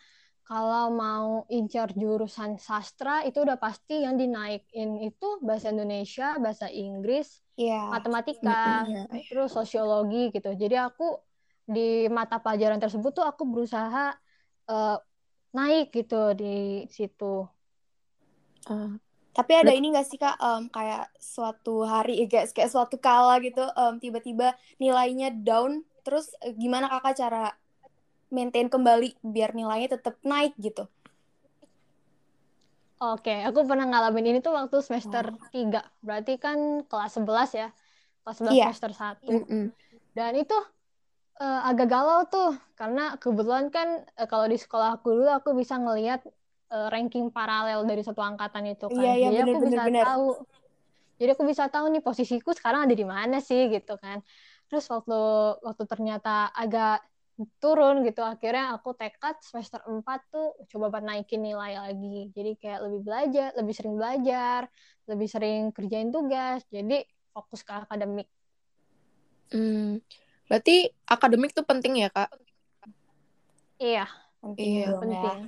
kalau 0.47 0.87
mau 0.91 1.43
incar 1.51 1.91
jurusan 1.91 2.55
sastra 2.59 3.27
itu 3.27 3.43
udah 3.43 3.59
pasti 3.59 4.07
yang 4.07 4.15
dinaikin 4.15 5.03
itu 5.03 5.39
bahasa 5.43 5.71
Indonesia, 5.71 6.35
bahasa 6.39 6.71
Inggris, 6.71 7.43
Iya. 7.61 7.77
matematika, 7.93 8.51
iya. 8.89 9.01
terus 9.29 9.49
sosiologi 9.57 10.17
gitu. 10.35 10.49
Jadi 10.61 10.75
aku 10.87 11.03
di 11.75 12.09
mata 12.17 12.35
pelajaran 12.43 12.79
tersebut 12.83 13.11
tuh 13.17 13.25
aku 13.31 13.43
berusaha 13.51 14.15
eh, 14.71 14.97
naik 15.57 15.85
gitu 15.97 16.15
di 16.39 16.45
situ. 16.95 17.25
Ah, 18.69 18.89
Tapi 19.31 19.51
ada 19.55 19.71
ini 19.71 19.95
gak 19.95 20.07
sih 20.11 20.19
Kak, 20.19 20.35
em, 20.43 20.63
kayak 20.75 21.07
suatu 21.17 21.87
hari, 21.87 22.13
eh, 22.23 22.27
kayak, 22.31 22.51
kayak 22.55 22.71
suatu 22.73 22.95
kala 22.99 23.39
gitu, 23.45 23.63
em, 23.63 23.93
tiba-tiba 24.03 24.47
nilainya 24.81 25.31
down, 25.31 25.87
terus 26.05 26.25
gimana 26.59 26.91
Kakak 26.91 27.15
cara 27.21 27.43
maintain 28.31 28.67
kembali 28.71 29.15
biar 29.23 29.51
nilainya 29.55 29.95
tetap 29.99 30.15
naik 30.23 30.53
gitu? 30.59 30.87
Oke, 33.01 33.31
aku 33.47 33.59
pernah 33.69 33.85
ngalamin 33.89 34.25
ini 34.29 34.37
tuh 34.45 34.53
waktu 34.59 34.77
semester 34.87 35.25
3. 35.53 35.79
Berarti 36.05 36.31
kan 36.43 36.57
kelas 36.89 37.11
11 37.17 37.49
ya. 37.59 37.65
Kelas 38.21 38.35
11 38.39 38.57
Iya. 38.57 38.63
semester 38.63 38.91
1. 39.01 39.31
mm-mm. 39.31 39.71
Dan 40.17 40.31
itu 40.41 40.55
eh, 41.41 41.59
agak 41.69 41.87
galau 41.93 42.19
tuh 42.33 42.47
karena 42.79 43.01
kebetulan 43.21 43.65
kan 43.75 43.87
eh, 44.19 44.27
kalau 44.31 44.45
di 44.53 44.57
sekolah 44.63 44.89
aku 44.97 45.07
dulu 45.17 45.29
aku 45.39 45.49
bisa 45.61 45.75
ngelihat 45.83 46.19
eh, 46.73 46.87
ranking 46.93 47.25
paralel 47.35 47.79
dari 47.89 48.01
satu 48.07 48.21
angkatan 48.29 48.65
itu 48.73 48.85
kan. 48.97 49.07
Iya, 49.07 49.11
iya, 49.17 49.29
Jadi 49.29 49.35
aku 49.45 49.55
bener, 49.55 49.55
bisa 49.67 49.81
bener, 49.81 49.81
bener. 49.87 50.07
tahu. 50.09 50.23
Jadi 51.19 51.29
aku 51.35 51.43
bisa 51.51 51.65
tahu 51.73 51.85
nih 51.93 52.01
posisiku 52.07 52.49
sekarang 52.57 52.81
ada 52.85 52.95
di 53.01 53.05
mana 53.15 53.35
sih 53.47 53.61
gitu 53.73 53.91
kan. 54.03 54.17
Terus 54.67 54.85
waktu 54.93 55.13
waktu 55.67 55.83
ternyata 55.91 56.29
agak 56.61 56.89
turun 57.57 58.05
gitu 58.05 58.21
akhirnya 58.21 58.77
aku 58.77 58.93
tekad 58.93 59.39
semester 59.41 59.81
4 59.81 60.03
tuh 60.29 60.53
coba 60.69 60.93
buat 60.93 61.03
naikin 61.05 61.41
nilai 61.41 61.79
lagi. 61.79 62.29
Jadi 62.35 62.51
kayak 62.59 62.79
lebih 62.85 63.01
belajar, 63.07 63.49
lebih 63.57 63.73
sering 63.73 63.95
belajar, 63.97 64.61
lebih 65.09 65.27
sering 65.31 65.61
kerjain 65.73 66.09
tugas. 66.13 66.61
Jadi 66.69 67.01
fokus 67.31 67.63
ke 67.65 67.73
akademik. 67.73 68.27
Hmm. 69.51 69.99
Berarti 70.47 70.91
akademik 71.07 71.55
tuh 71.55 71.63
penting 71.63 72.03
ya, 72.03 72.11
Kak? 72.11 72.29
Iya. 73.79 74.05
Penting 74.41 74.67
Iya, 74.67 74.85
dong 74.91 74.91
ya. 74.91 75.01
penting. 75.01 75.39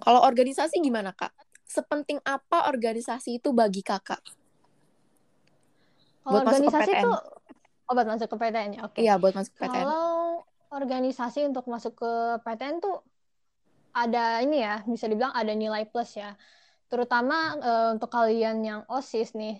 Kalau 0.00 0.20
organisasi 0.24 0.76
gimana, 0.80 1.12
Kak? 1.12 1.32
Sepenting 1.68 2.18
apa 2.24 2.66
organisasi 2.72 3.38
itu 3.38 3.52
bagi 3.52 3.84
Kakak? 3.84 4.18
Kalau 6.24 6.40
Buat 6.40 6.44
masuk 6.46 6.56
ke 6.56 6.68
organisasi 6.68 6.90
PTN. 6.92 7.04
tuh 7.04 7.16
oh, 7.88 7.92
buat 7.94 8.08
masuk 8.08 8.28
ke 8.28 8.36
PTN 8.38 8.70
ya. 8.74 8.80
Oke. 8.86 8.98
Iya, 9.02 9.14
buat 9.20 9.34
masuk 9.36 9.52
PTN. 9.56 9.84
Kalau 9.84 10.19
organisasi 10.70 11.50
untuk 11.50 11.66
masuk 11.66 11.98
ke 11.98 12.12
PTN 12.46 12.78
tuh 12.78 13.02
ada 13.90 14.38
ini 14.38 14.62
ya, 14.62 14.86
bisa 14.86 15.10
dibilang 15.10 15.34
ada 15.34 15.50
nilai 15.50 15.82
plus 15.90 16.14
ya. 16.14 16.38
Terutama 16.90 17.58
eh, 17.58 17.88
untuk 17.98 18.10
kalian 18.10 18.62
yang 18.62 18.80
OSIS 18.86 19.34
nih. 19.34 19.58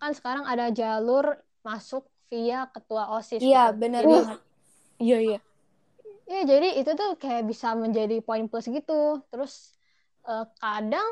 Kan 0.00 0.12
sekarang 0.16 0.44
ada 0.48 0.68
jalur 0.72 1.36
masuk 1.64 2.08
via 2.32 2.68
ketua 2.72 3.08
OSIS 3.16 3.40
Iya, 3.40 3.72
gitu. 3.72 3.80
bener 3.80 4.02
Jadi, 4.04 4.14
banget. 4.16 4.38
Iya, 5.00 5.18
iya. 5.20 5.38
ya 6.30 6.40
jadi 6.46 6.68
itu 6.78 6.90
tuh 6.94 7.18
kayak 7.18 7.48
bisa 7.48 7.72
menjadi 7.76 8.20
poin 8.24 8.44
plus 8.48 8.68
gitu. 8.68 9.20
Terus 9.32 9.72
eh, 10.28 10.44
kadang 10.60 11.08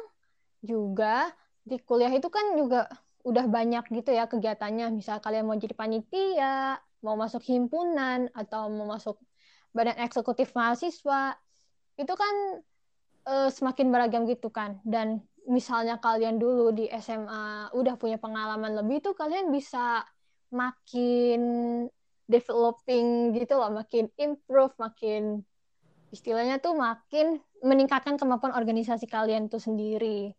juga 0.61 1.33
di 1.65 1.77
kuliah 1.85 2.13
itu 2.13 2.29
kan 2.33 2.57
juga 2.57 2.89
udah 3.25 3.45
banyak 3.49 3.85
gitu 3.93 4.11
ya 4.13 4.25
kegiatannya. 4.29 4.93
Misal 4.93 5.21
kalian 5.21 5.45
mau 5.45 5.57
jadi 5.57 5.77
panitia, 5.77 6.81
mau 7.05 7.15
masuk 7.17 7.45
himpunan 7.45 8.33
atau 8.33 8.73
mau 8.73 8.89
masuk 8.89 9.21
badan 9.79 10.03
eksekutif 10.03 10.51
mahasiswa 10.59 11.39
itu 11.95 12.15
kan 12.19 12.35
uh, 13.31 13.49
semakin 13.55 13.95
beragam 13.95 14.27
gitu 14.27 14.51
kan. 14.51 14.83
Dan 14.83 15.23
misalnya 15.47 16.03
kalian 16.03 16.43
dulu 16.43 16.75
di 16.75 16.91
SMA 16.99 17.71
udah 17.71 17.95
punya 17.95 18.19
pengalaman 18.19 18.75
lebih 18.75 19.01
tuh 19.01 19.15
kalian 19.15 19.55
bisa 19.55 20.03
makin 20.51 21.41
developing 22.29 23.33
gitu 23.33 23.57
loh 23.57 23.73
makin 23.73 24.13
improve 24.21 24.73
makin 24.77 25.41
istilahnya 26.13 26.61
tuh 26.61 26.77
makin 26.77 27.41
meningkatkan 27.65 28.17
kemampuan 28.21 28.53
organisasi 28.53 29.09
kalian 29.09 29.49
tuh 29.49 29.61
sendiri. 29.61 30.33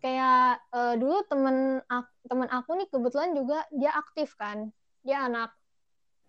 Kayak 0.00 0.64
uh, 0.72 0.96
dulu 0.96 1.20
temen 1.28 1.80
aku, 1.84 2.12
temen 2.24 2.48
aku 2.48 2.70
nih 2.80 2.88
kebetulan 2.88 3.30
juga 3.36 3.68
dia 3.68 3.92
aktif 3.92 4.32
kan. 4.40 4.72
Dia 5.04 5.28
anak 5.28 5.52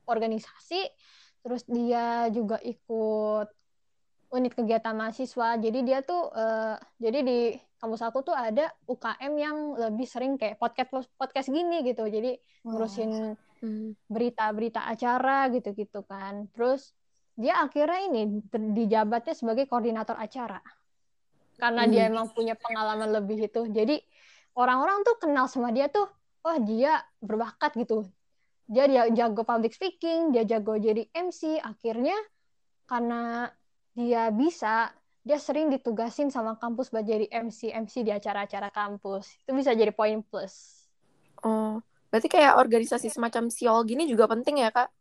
organisasi 0.07 0.91
terus 1.41 1.65
dia 1.65 2.29
juga 2.29 2.61
ikut 2.61 3.47
unit 4.31 4.53
kegiatan 4.55 4.95
mahasiswa. 4.95 5.59
Jadi 5.59 5.79
dia 5.83 5.99
tuh 6.01 6.31
uh, 6.31 6.79
jadi 6.97 7.19
di 7.21 7.39
kampus 7.77 8.01
aku 8.05 8.23
tuh 8.23 8.35
ada 8.37 8.71
UKM 8.87 9.33
yang 9.35 9.57
lebih 9.75 10.07
sering 10.07 10.39
kayak 10.39 10.57
podcast 10.57 11.11
podcast 11.19 11.51
gini 11.51 11.83
gitu. 11.83 12.07
Jadi 12.07 12.39
ngurusin 12.63 13.35
hmm. 13.61 14.07
berita-berita 14.07 14.87
acara 14.87 15.51
gitu-gitu 15.51 16.07
kan. 16.07 16.47
Terus 16.55 16.95
dia 17.35 17.59
akhirnya 17.59 18.07
ini 18.07 18.21
dijabatnya 18.77 19.35
sebagai 19.35 19.67
koordinator 19.67 20.15
acara. 20.15 20.63
Karena 21.59 21.83
hmm. 21.83 21.91
dia 21.91 22.03
emang 22.07 22.31
punya 22.31 22.55
pengalaman 22.55 23.11
lebih 23.11 23.51
itu. 23.51 23.67
Jadi 23.67 23.99
orang-orang 24.55 25.03
tuh 25.03 25.15
kenal 25.19 25.51
sama 25.51 25.75
dia 25.75 25.91
tuh 25.91 26.07
wah 26.41 26.57
dia 26.57 27.03
berbakat 27.21 27.77
gitu 27.77 28.07
dia 28.71 28.87
dia 28.87 29.03
jago 29.11 29.43
public 29.43 29.75
speaking 29.75 30.31
dia 30.31 30.47
jago 30.47 30.79
jadi 30.79 31.03
MC 31.11 31.59
akhirnya 31.59 32.15
karena 32.87 33.51
dia 33.91 34.31
bisa 34.31 34.95
dia 35.21 35.37
sering 35.37 35.67
ditugasin 35.67 36.31
sama 36.31 36.55
kampus 36.55 36.87
buat 36.87 37.03
jadi 37.03 37.27
MC 37.29 37.69
MC 37.75 38.01
di 38.01 38.09
acara-acara 38.09 38.73
kampus. 38.73 39.37
Itu 39.45 39.53
bisa 39.53 39.75
jadi 39.75 39.93
poin 39.93 40.23
plus. 40.25 40.87
Oh 41.43 41.83
berarti 42.11 42.27
kayak 42.27 42.59
organisasi 42.59 43.07
semacam 43.07 43.47
siol 43.47 43.87
gini 43.87 44.03
juga 44.03 44.27
penting 44.27 44.59
ya 44.59 44.69
kak? 44.71 44.91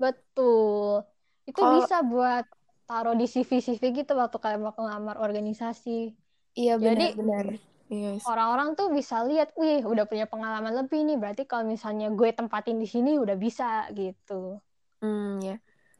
Betul. 0.00 1.04
Itu 1.44 1.60
Kalo... 1.60 1.84
bisa 1.84 2.00
buat 2.00 2.44
taruh 2.88 3.12
di 3.12 3.28
CV 3.28 3.60
CV 3.60 3.82
gitu 3.92 4.16
waktu 4.16 4.36
kalian 4.40 4.64
mau 4.64 4.72
ngelamar 4.72 5.20
organisasi. 5.20 6.16
Iya 6.56 6.80
benar 6.80 7.12
benar 7.16 7.46
yes. 7.88 8.22
orang-orang 8.28 8.76
tuh 8.76 8.92
bisa 8.92 9.24
lihat 9.24 9.52
wih 9.56 9.84
udah 9.84 10.04
punya 10.04 10.28
pengalaman 10.28 10.72
lebih 10.84 11.04
nih 11.04 11.16
berarti 11.16 11.42
kalau 11.48 11.64
misalnya 11.64 12.12
gue 12.12 12.30
tempatin 12.32 12.78
di 12.78 12.88
sini 12.88 13.16
udah 13.16 13.36
bisa 13.36 13.88
gitu 13.96 14.60
hmm 15.00 15.42
ya 15.42 15.56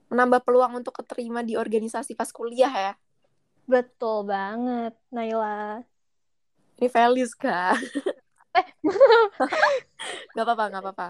menambah 0.08 0.40
peluang 0.44 0.80
untuk 0.80 0.96
keterima 0.96 1.44
di 1.44 1.56
organisasi 1.58 2.16
pas 2.16 2.32
kuliah 2.32 2.72
ya 2.72 2.92
Betul 3.68 4.24
banget, 4.24 4.96
Naila. 5.12 5.84
Ini 6.80 6.88
Felis, 6.88 7.36
Kak. 7.36 7.76
eh. 8.56 8.66
apa-apa, 10.40 10.72
gak 10.72 10.82
apa-apa. 10.88 11.06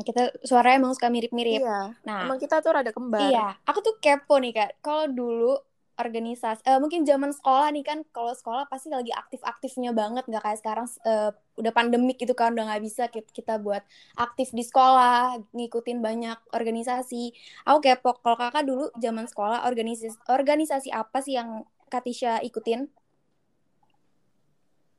Kita 0.00 0.32
suaranya 0.48 0.80
emang 0.80 0.96
suka 0.96 1.12
mirip-mirip. 1.12 1.60
Iya. 1.60 1.92
Nah, 2.08 2.24
emang 2.24 2.40
kita 2.40 2.64
tuh 2.64 2.72
rada 2.72 2.88
kembar. 2.88 3.28
Iya. 3.28 3.60
Aku 3.68 3.84
tuh 3.84 4.00
kepo 4.00 4.40
nih, 4.40 4.56
Kak. 4.56 4.80
Kalau 4.80 5.12
dulu 5.12 5.60
organisasi 6.00 6.64
uh, 6.64 6.80
mungkin 6.80 7.04
zaman 7.04 7.30
sekolah 7.36 7.68
nih 7.72 7.84
kan 7.84 7.98
kalau 8.16 8.32
sekolah 8.32 8.64
pasti 8.68 8.88
lagi 8.88 9.12
aktif-aktifnya 9.12 9.92
banget 9.92 10.24
nggak 10.24 10.40
kayak 10.40 10.58
sekarang 10.58 10.86
uh, 11.04 11.30
udah 11.60 11.72
pandemik 11.72 12.16
gitu 12.16 12.32
kan 12.32 12.56
udah 12.56 12.72
nggak 12.72 12.82
bisa 12.82 13.12
kita 13.12 13.60
buat 13.60 13.84
aktif 14.16 14.56
di 14.56 14.64
sekolah 14.64 15.36
ngikutin 15.52 15.98
banyak 16.00 16.38
organisasi. 16.56 17.36
Aku 17.68 17.84
kepo 17.84 18.16
kalau 18.24 18.36
kakak 18.40 18.64
dulu 18.64 18.88
zaman 18.96 19.28
sekolah 19.28 19.68
organisasi 19.68 20.16
organisasi 20.32 20.88
apa 20.92 21.20
sih 21.20 21.36
yang 21.36 21.68
Katisha 21.92 22.40
ikutin? 22.40 22.88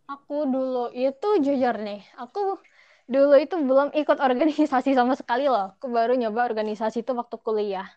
Aku 0.05 0.45
dulu 0.45 0.93
itu 0.93 1.29
jujur 1.41 1.73
nih 1.81 2.05
aku 2.21 2.61
dulu 3.09 3.35
itu 3.41 3.55
belum 3.57 3.89
ikut 3.97 4.21
organisasi 4.21 4.93
sama 4.93 5.17
sekali 5.17 5.49
loh. 5.49 5.73
Aku 5.81 5.89
baru 5.89 6.13
nyoba 6.13 6.45
organisasi 6.45 7.01
itu 7.01 7.17
waktu 7.17 7.35
kuliah 7.41 7.89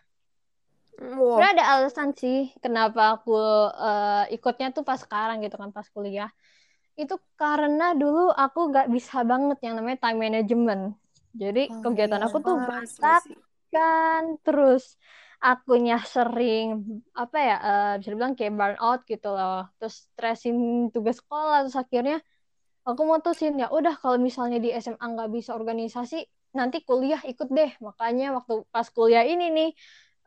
Wow. 0.97 1.37
Ada 1.37 1.77
alasan 1.77 2.17
sih 2.17 2.49
kenapa 2.57 3.21
aku 3.21 3.37
uh, 3.69 4.25
ikutnya 4.33 4.73
tuh 4.73 4.81
pas 4.81 4.97
sekarang 4.97 5.45
gitu 5.45 5.53
kan 5.53 5.69
pas 5.69 5.85
kuliah. 5.93 6.33
Itu 6.97 7.21
karena 7.37 7.93
dulu 7.93 8.33
aku 8.33 8.73
nggak 8.73 8.89
bisa 8.89 9.21
banget 9.21 9.61
yang 9.61 9.77
namanya 9.77 10.09
time 10.09 10.17
management. 10.17 10.83
Jadi 11.37 11.69
oh, 11.69 11.85
kegiatan 11.85 12.17
iya. 12.17 12.25
aku 12.25 12.37
tuh 12.41 12.57
banyak 12.57 13.21
kan 13.67 14.23
terus 14.41 14.97
akunya 15.37 16.01
sering 16.01 16.81
apa 17.13 17.37
ya 17.37 17.57
uh, 17.61 17.93
bisa 18.01 18.09
dibilang 18.17 18.33
kayak 18.33 18.57
burnout 18.57 19.05
gitu 19.05 19.29
loh. 19.29 19.69
Terus 19.77 20.09
stressin 20.09 20.89
tugas 20.89 21.21
sekolah 21.21 21.69
terus 21.69 21.77
akhirnya 21.77 22.17
aku 22.89 23.05
mutusin 23.05 23.61
ya 23.61 23.69
udah 23.69 23.93
kalau 24.01 24.17
misalnya 24.17 24.57
di 24.57 24.73
SMA 24.73 24.97
nggak 24.97 25.29
bisa 25.29 25.53
organisasi 25.53 26.25
nanti 26.57 26.81
kuliah 26.81 27.21
ikut 27.21 27.53
deh. 27.53 27.77
Makanya 27.85 28.33
waktu 28.33 28.65
pas 28.73 28.89
kuliah 28.89 29.21
ini 29.21 29.53
nih 29.53 29.69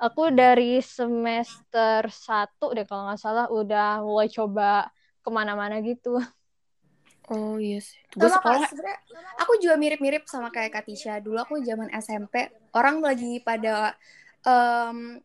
aku 0.01 0.33
dari 0.33 0.81
semester 0.81 2.09
satu 2.09 2.73
deh 2.73 2.89
kalau 2.89 3.13
nggak 3.13 3.21
salah 3.21 3.47
udah 3.53 4.01
mulai 4.01 4.33
coba 4.33 4.89
ke 5.21 5.29
mana-mana 5.29 5.85
gitu. 5.85 6.17
Oh 7.31 7.61
iya 7.61 7.79
yes. 7.79 7.95
Tugas 8.11 8.35
sekolah 8.35 8.67
aku 9.39 9.53
juga 9.63 9.79
mirip-mirip 9.79 10.27
sama 10.27 10.51
kayak 10.51 10.83
Katisha. 10.83 11.21
Dulu 11.23 11.39
aku 11.39 11.63
zaman 11.63 11.93
SMP, 11.95 12.51
orang 12.75 12.99
lagi 12.99 13.39
pada 13.45 13.95
um, 14.43 15.21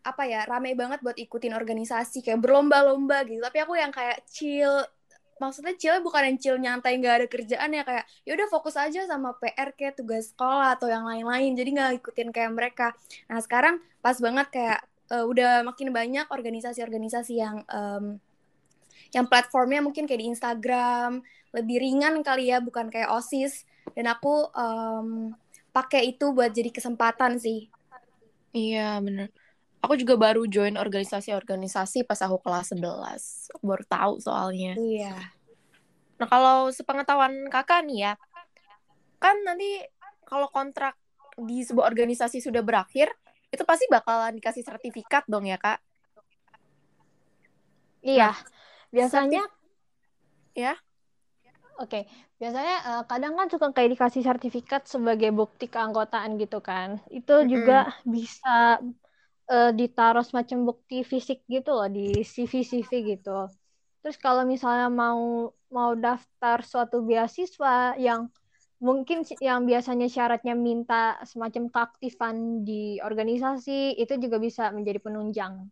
apa 0.00 0.22
ya, 0.24 0.48
rame 0.48 0.72
banget 0.72 1.04
buat 1.04 1.18
ikutin 1.18 1.52
organisasi 1.52 2.24
kayak 2.24 2.40
berlomba-lomba 2.40 3.26
gitu. 3.28 3.42
Tapi 3.44 3.58
aku 3.60 3.76
yang 3.76 3.92
kayak 3.92 4.24
chill 4.30 4.80
maksudnya 5.38 5.74
chill 5.78 5.98
bukan 6.02 6.22
yang 6.28 6.38
chill 6.38 6.56
nyantai 6.58 6.98
nggak 6.98 7.14
ada 7.22 7.26
kerjaan 7.26 7.70
ya 7.70 7.82
kayak 7.86 8.04
ya 8.26 8.32
udah 8.34 8.48
fokus 8.50 8.74
aja 8.74 9.06
sama 9.06 9.34
PR 9.38 9.72
kayak 9.74 9.94
tugas 9.98 10.34
sekolah 10.34 10.76
atau 10.78 10.90
yang 10.90 11.06
lain-lain 11.06 11.54
jadi 11.54 11.70
nggak 11.74 11.90
ikutin 12.02 12.28
kayak 12.34 12.52
mereka. 12.52 12.86
Nah 13.30 13.38
sekarang 13.38 13.80
pas 14.02 14.18
banget 14.18 14.46
kayak 14.50 14.80
uh, 15.14 15.24
udah 15.24 15.62
makin 15.64 15.94
banyak 15.94 16.26
organisasi-organisasi 16.28 17.34
yang 17.38 17.62
um, 17.70 18.18
yang 19.14 19.24
platformnya 19.24 19.80
mungkin 19.80 20.04
kayak 20.04 20.20
di 20.20 20.28
Instagram 20.34 21.24
lebih 21.54 21.80
ringan 21.80 22.20
kali 22.20 22.52
ya 22.52 22.60
bukan 22.60 22.90
kayak 22.92 23.08
osis. 23.14 23.64
Dan 23.96 24.04
aku 24.10 24.52
um, 24.52 25.32
pakai 25.72 26.12
itu 26.12 26.34
buat 26.36 26.52
jadi 26.52 26.68
kesempatan 26.68 27.40
sih. 27.40 27.72
Iya 28.52 29.00
bener 29.00 29.32
aku 29.82 29.94
juga 29.94 30.18
baru 30.18 30.44
join 30.50 30.74
organisasi-organisasi 30.74 32.02
pas 32.02 32.18
aku 32.22 32.42
kelas 32.42 32.74
11. 32.74 33.62
Baru 33.62 33.84
tahu 33.86 34.12
soalnya. 34.18 34.74
Iya. 34.74 35.16
Nah, 36.18 36.26
kalau 36.26 36.68
sepengetahuan 36.74 37.46
Kakak 37.46 37.86
nih 37.86 38.10
ya, 38.10 38.12
kan 39.22 39.38
nanti 39.46 39.82
kalau 40.26 40.50
kontrak 40.50 40.98
di 41.38 41.62
sebuah 41.62 41.86
organisasi 41.94 42.42
sudah 42.42 42.62
berakhir, 42.66 43.14
itu 43.54 43.62
pasti 43.62 43.86
bakalan 43.86 44.34
dikasih 44.34 44.66
sertifikat 44.66 45.22
dong 45.30 45.46
ya, 45.46 45.56
Kak? 45.56 45.78
Iya. 48.02 48.34
Nah, 48.34 48.38
biasanya 48.90 49.42
ya. 50.58 50.74
Oke, 51.78 52.02
okay. 52.02 52.04
biasanya 52.42 52.76
uh, 52.90 53.02
kadang 53.06 53.38
kan 53.38 53.46
suka 53.46 53.70
kayak 53.70 53.94
dikasih 53.94 54.26
sertifikat 54.26 54.90
sebagai 54.90 55.30
bukti 55.30 55.70
keanggotaan 55.70 56.34
gitu 56.34 56.58
kan. 56.58 56.98
Itu 57.06 57.38
mm 57.38 57.42
-hmm. 57.46 57.50
juga 57.54 57.78
bisa 58.02 58.82
uh, 59.48 59.72
ditaruh 59.72 60.24
semacam 60.24 60.72
bukti 60.72 61.02
fisik 61.02 61.42
gitu 61.48 61.72
loh 61.72 61.88
di 61.88 62.22
CV-CV 62.22 63.16
gitu. 63.16 63.48
Terus 64.04 64.16
kalau 64.20 64.46
misalnya 64.46 64.88
mau 64.92 65.50
mau 65.68 65.92
daftar 65.92 66.64
suatu 66.64 67.04
beasiswa 67.04 67.98
yang 67.98 68.30
mungkin 68.78 69.26
yang 69.42 69.66
biasanya 69.66 70.06
syaratnya 70.06 70.54
minta 70.54 71.18
semacam 71.26 71.66
keaktifan 71.66 72.62
di 72.62 73.02
organisasi 73.02 73.98
itu 73.98 74.14
juga 74.22 74.38
bisa 74.38 74.70
menjadi 74.70 75.02
penunjang. 75.02 75.66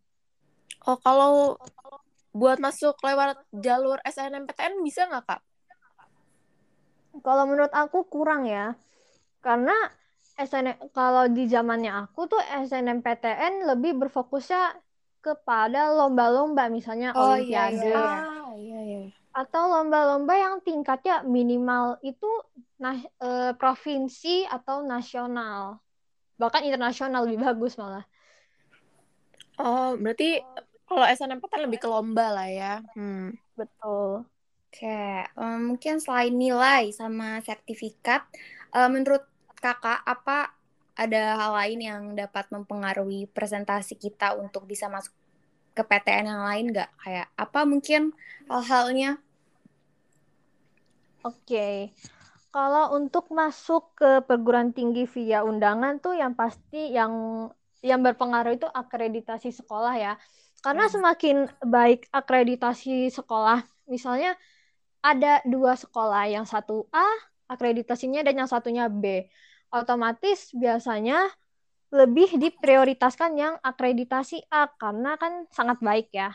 Oh, 0.87 0.99
kalau 0.99 1.54
buat 2.37 2.61
masuk 2.61 2.99
lewat 3.00 3.40
jalur 3.54 3.97
SNMPTN 4.04 4.83
bisa 4.85 5.09
nggak, 5.09 5.25
Kak? 5.25 5.42
Kalau 7.25 7.49
menurut 7.49 7.73
aku 7.73 8.04
kurang 8.11 8.45
ya. 8.45 8.76
Karena 9.40 9.73
SN 10.37 10.76
kalau 10.93 11.25
di 11.33 11.49
zamannya 11.49 12.07
aku 12.07 12.28
tuh 12.28 12.40
SNMPTN 12.45 13.64
lebih 13.64 13.97
berfokusnya 13.97 14.76
kepada 15.25 15.90
lomba-lomba 15.97 16.69
misalnya 16.69 17.16
oh, 17.16 17.35
olimpiade 17.35 17.83
iya, 17.83 17.90
iya. 17.90 18.05
Ah, 18.05 18.52
iya, 18.55 18.81
iya. 18.85 19.00
atau 19.33 19.66
lomba-lomba 19.73 20.37
yang 20.37 20.61
tingkatnya 20.62 21.25
minimal 21.26 21.99
itu 22.05 22.28
nah 22.76 22.95
e, 23.00 23.57
provinsi 23.57 24.45
atau 24.47 24.85
nasional 24.85 25.81
bahkan 26.37 26.62
internasional 26.62 27.25
lebih 27.25 27.43
bagus 27.43 27.81
malah 27.81 28.05
oh 29.57 29.97
berarti 29.97 30.45
kalau 30.87 31.02
SNMPTN 31.09 31.64
lebih 31.66 31.81
ke 31.81 31.88
lomba 31.88 32.31
lah 32.31 32.49
ya 32.52 32.75
hmm. 32.95 33.35
betul 33.57 34.28
oke 34.69 35.00
um, 35.35 35.75
mungkin 35.75 35.99
selain 35.99 36.37
nilai 36.37 36.93
sama 36.93 37.40
sertifikat 37.43 38.28
uh, 38.76 38.87
menurut 38.93 39.25
kakak 39.64 40.00
apa 40.06 40.52
ada 40.96 41.22
hal 41.40 41.52
lain 41.60 41.80
yang 41.90 42.02
dapat 42.16 42.48
mempengaruhi 42.54 43.28
presentasi 43.36 43.94
kita 44.00 44.36
untuk 44.42 44.64
bisa 44.70 44.86
masuk 44.88 45.12
ke 45.76 45.82
PTN 45.84 46.26
yang 46.32 46.42
lain 46.48 46.66
nggak? 46.72 46.90
Kayak 47.02 47.26
apa 47.36 47.60
mungkin 47.68 48.02
hal-halnya? 48.50 49.20
Oke. 51.26 51.92
Kalau 52.54 52.84
untuk 52.96 53.28
masuk 53.40 53.82
ke 53.98 54.25
perguruan 54.28 54.72
tinggi 54.72 55.04
via 55.14 55.44
undangan 55.44 56.00
tuh 56.00 56.16
yang 56.16 56.32
pasti 56.40 56.94
yang 56.96 57.12
yang 57.84 58.00
berpengaruh 58.06 58.56
itu 58.56 58.66
akreditasi 58.70 59.52
sekolah 59.52 59.94
ya. 60.00 60.12
Karena 60.64 60.84
Hmm. 60.86 60.94
semakin 60.94 61.36
baik 61.62 62.08
akreditasi 62.10 63.12
sekolah, 63.12 63.58
misalnya 63.92 64.34
ada 65.04 65.42
dua 65.46 65.72
sekolah, 65.78 66.22
yang 66.34 66.46
satu 66.48 66.88
A 66.90 67.06
akreditasinya 67.47 68.23
dan 68.23 68.35
yang 68.45 68.50
satunya 68.50 68.91
B. 68.91 69.26
Otomatis 69.71 70.55
biasanya 70.55 71.26
lebih 71.95 72.35
diprioritaskan 72.38 73.38
yang 73.38 73.55
akreditasi 73.62 74.43
A 74.50 74.67
karena 74.75 75.15
kan 75.19 75.47
sangat 75.55 75.79
baik 75.83 76.11
ya. 76.11 76.35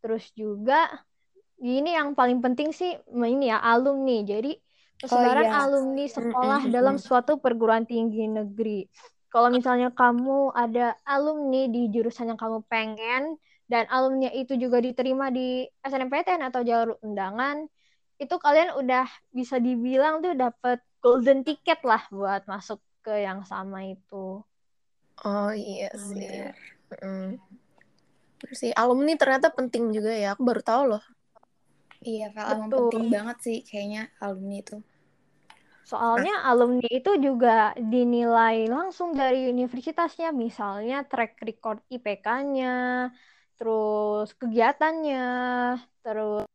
Terus 0.00 0.32
juga 0.32 0.88
ini 1.60 1.96
yang 1.96 2.12
paling 2.12 2.40
penting 2.44 2.72
sih 2.72 2.96
ini 3.12 3.52
ya 3.52 3.60
alumni. 3.60 4.24
Jadi 4.24 4.56
persebaran 4.96 5.46
iya. 5.48 5.60
alumni 5.64 6.04
sekolah 6.08 6.60
Mm, 6.64 6.68
mm, 6.68 6.74
dalam 6.74 6.96
suatu 6.96 7.36
perguruan 7.40 7.84
tinggi 7.84 8.24
negeri. 8.28 8.88
Kalau 9.28 9.52
misalnya 9.52 9.92
kamu 9.92 10.56
ada 10.56 10.96
alumni 11.04 11.68
di 11.68 11.92
jurusan 11.92 12.32
yang 12.32 12.40
kamu 12.40 12.64
pengen 12.72 13.36
dan 13.68 13.84
alumni 13.92 14.32
itu 14.32 14.56
juga 14.56 14.80
diterima 14.80 15.28
di 15.28 15.66
SNMPTN 15.84 16.40
atau 16.48 16.62
jalur 16.64 16.96
undangan, 17.04 17.68
itu 18.16 18.34
kalian 18.40 18.76
udah 18.80 19.04
bisa 19.32 19.60
dibilang 19.60 20.24
tuh 20.24 20.32
dapat 20.32 20.80
golden 21.04 21.44
ticket 21.44 21.80
lah 21.84 22.02
buat 22.08 22.48
masuk 22.48 22.80
ke 23.04 23.22
yang 23.22 23.44
sama 23.44 23.86
itu. 23.86 24.40
Oh 25.24 25.52
iya 25.52 25.92
sih. 25.94 26.16
Bener. 26.20 26.54
Mm. 27.02 27.30
Terus 28.36 28.58
sih 28.60 28.72
alumni 28.72 29.16
ternyata 29.16 29.48
penting 29.52 29.92
juga 29.92 30.12
ya. 30.12 30.34
Aku 30.36 30.44
baru 30.44 30.62
tahu 30.64 30.82
loh. 30.96 31.04
Iya, 32.04 32.30
Vel, 32.30 32.46
emang 32.46 32.68
Betul. 32.70 32.80
penting 32.86 33.06
banget 33.08 33.36
sih 33.42 33.58
kayaknya 33.64 34.12
alumni 34.20 34.56
itu. 34.60 34.76
Soalnya 35.86 36.42
alumni 36.42 36.86
itu 36.90 37.14
juga 37.22 37.70
dinilai 37.78 38.66
langsung 38.66 39.14
dari 39.14 39.46
universitasnya, 39.50 40.34
misalnya 40.34 41.06
track 41.06 41.38
record 41.46 41.78
IPK-nya, 41.86 43.10
terus 43.54 44.34
kegiatannya, 44.34 45.26
terus 46.02 46.45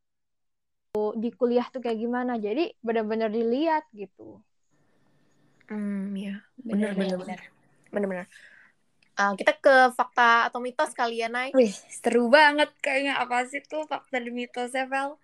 di 0.91 1.31
kuliah 1.31 1.63
tuh 1.71 1.79
kayak 1.79 1.99
gimana. 1.99 2.35
Jadi 2.35 2.75
benar-benar 2.83 3.31
dilihat 3.31 3.87
gitu. 3.95 4.43
Hmm, 5.71 6.11
ya. 6.19 6.43
Bener, 6.59 6.91
bener. 6.91 7.15
bener. 7.15 7.39
Bener-bener. 7.91 8.27
Ah, 9.15 9.35
kita 9.35 9.55
ke 9.55 9.75
fakta 9.95 10.51
atau 10.51 10.59
mitos 10.59 10.91
kali 10.91 11.23
ya, 11.23 11.31
Nay. 11.31 11.55
Wih, 11.55 11.71
seru 11.87 12.27
banget 12.27 12.71
kayaknya. 12.83 13.19
Apa 13.19 13.47
sih 13.47 13.63
tuh 13.63 13.87
fakta 13.87 14.19
dan 14.19 14.27
mitosnya, 14.35 14.87
Vel? 14.87 15.15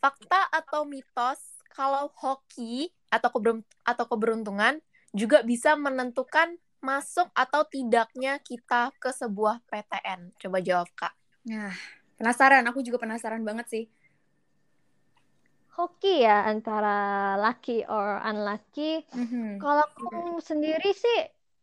Fakta 0.00 0.48
atau 0.48 0.88
mitos 0.88 1.40
kalau 1.68 2.08
hoki 2.16 2.88
atau 3.12 3.28
keberun- 3.32 3.68
atau 3.84 4.04
keberuntungan 4.08 4.80
juga 5.12 5.44
bisa 5.44 5.76
menentukan 5.76 6.56
masuk 6.78 7.28
atau 7.34 7.66
tidaknya 7.66 8.38
kita 8.40 8.94
ke 8.96 9.10
sebuah 9.10 9.60
PTN. 9.68 10.32
Coba 10.38 10.62
jawab, 10.62 10.88
Kak. 10.94 11.12
Nah, 11.44 11.74
penasaran. 12.16 12.64
Aku 12.70 12.80
juga 12.80 13.02
penasaran 13.02 13.42
banget 13.42 13.66
sih. 13.68 13.84
Hoki 15.78 16.26
ya 16.26 16.42
antara 16.50 17.38
lucky 17.38 17.86
or 17.86 18.18
unlucky. 18.26 19.06
Mhm. 19.14 19.62
Kalau 19.62 19.86
aku 19.86 20.42
sendiri 20.42 20.90
sih 20.90 21.18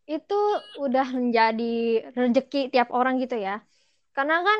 itu 0.07 0.39
udah 0.79 1.11
menjadi 1.11 2.07
rezeki 2.15 2.71
tiap 2.71 2.95
orang 2.95 3.19
gitu 3.19 3.35
ya. 3.35 3.59
Karena 4.15 4.39
kan 4.39 4.59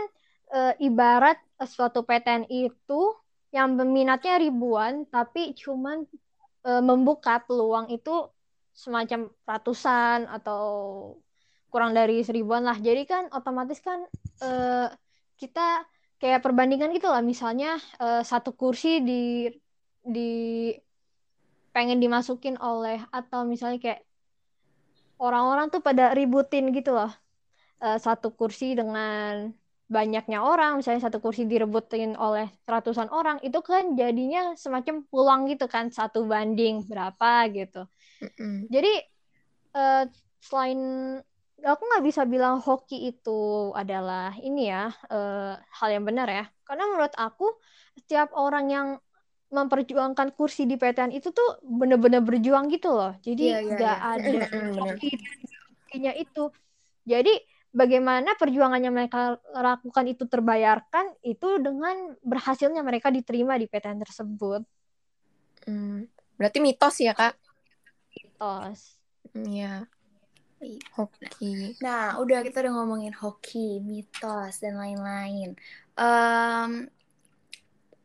e, 0.52 0.60
ibarat 0.92 1.40
suatu 1.64 2.04
PTN 2.04 2.52
itu 2.52 3.16
yang 3.56 3.80
peminatnya 3.80 4.36
ribuan 4.44 5.08
tapi 5.08 5.56
cuman 5.56 6.04
e, 6.68 6.72
membuka 6.84 7.40
peluang 7.40 7.88
itu 7.96 8.28
semacam 8.76 9.32
ratusan 9.48 10.28
atau 10.28 10.64
kurang 11.72 11.96
dari 11.96 12.20
seribuan 12.28 12.68
lah. 12.68 12.76
Jadi 12.76 13.08
kan 13.08 13.32
otomatis 13.32 13.80
kan 13.80 14.04
e, 14.44 14.50
kita 15.40 15.88
kayak 16.22 16.44
perbandingan 16.46 16.90
gitu 16.98 17.08
lah. 17.14 17.22
Misalnya 17.32 17.80
e, 18.02 18.06
satu 18.32 18.52
kursi 18.56 18.88
di 19.08 19.52
di 20.06 20.22
pengen 21.76 22.00
dimasukin 22.04 22.56
oleh 22.62 22.98
atau 23.12 23.44
misalnya 23.44 23.80
kayak 23.84 24.02
orang-orang 25.20 25.68
tuh 25.74 25.82
pada 25.84 26.16
ributin 26.18 26.72
gitu 26.72 26.92
loh 26.96 27.12
Eh, 27.84 28.00
satu 28.00 28.32
kursi 28.32 28.72
dengan 28.72 29.52
banyaknya 29.86 30.42
orang 30.42 30.82
misalnya 30.82 31.06
satu 31.06 31.22
kursi 31.22 31.46
direbutin 31.46 32.18
oleh 32.18 32.50
ratusan 32.66 33.12
orang 33.14 33.38
itu 33.46 33.60
kan 33.62 33.94
jadinya 33.94 34.58
semacam 34.58 35.06
peluang 35.06 35.46
gitu 35.52 35.70
kan 35.70 35.94
satu 35.94 36.26
banding 36.26 36.88
berapa 36.90 37.46
gitu 37.54 37.86
Mm-mm. 38.24 38.66
jadi 38.72 38.94
eh, 39.78 40.04
selain 40.42 40.80
aku 41.64 41.82
nggak 41.90 42.04
bisa 42.08 42.22
bilang 42.28 42.56
hoki 42.66 42.96
itu 43.10 43.32
adalah 43.82 44.36
ini 44.44 44.60
ya 44.72 44.92
eh, 45.12 45.56
hal 45.78 45.90
yang 45.96 46.04
benar 46.10 46.28
ya 46.28 46.44
karena 46.68 46.84
menurut 46.92 47.14
aku 47.16 47.44
setiap 48.00 48.30
orang 48.36 48.66
yang 48.76 48.88
memperjuangkan 49.56 50.36
kursi 50.38 50.68
di 50.70 50.76
PTN 50.76 51.12
itu 51.16 51.30
tuh 51.32 51.48
bener-bener 51.64 52.20
berjuang 52.20 52.66
gitu 52.74 52.92
loh 52.98 53.12
jadi 53.24 53.44
Iya, 53.44 53.58
iya, 53.66 53.78
nggak 53.78 53.96
iya. 53.96 53.98
ada 54.14 54.42
Mm-mm, 54.52 54.66
bener. 54.76 54.98
hoki 54.98 55.08
hokinya 55.86 56.12
itu 56.18 56.42
jadi 57.08 57.32
bagaimana 57.76 58.30
perjuangannya 58.42 58.92
mereka 58.98 59.20
lakukan 59.56 60.06
itu 60.12 60.24
terbayarkan 60.34 61.06
itu 61.24 61.48
dengan 61.66 61.96
berhasilnya 62.26 62.82
mereka 62.84 63.10
diterima 63.14 63.54
di 63.62 63.66
PTN 63.72 64.00
tersebut 64.04 64.62
Hmm, 65.66 66.06
Berarti 66.38 66.60
mitos 66.66 66.96
ya, 67.02 67.14
Kak? 67.20 67.34
tos 68.40 68.98
Hmm, 69.34 69.46
Iya. 69.46 69.88
Hoki. 70.96 71.76
Nah, 71.84 72.18
udah 72.22 72.40
kita 72.46 72.64
udah 72.64 72.74
ngomongin 72.82 73.14
hoki, 73.14 73.84
mitos, 73.84 74.62
dan 74.64 74.76
lain-lain. 74.80 75.54
Em, 75.96 76.72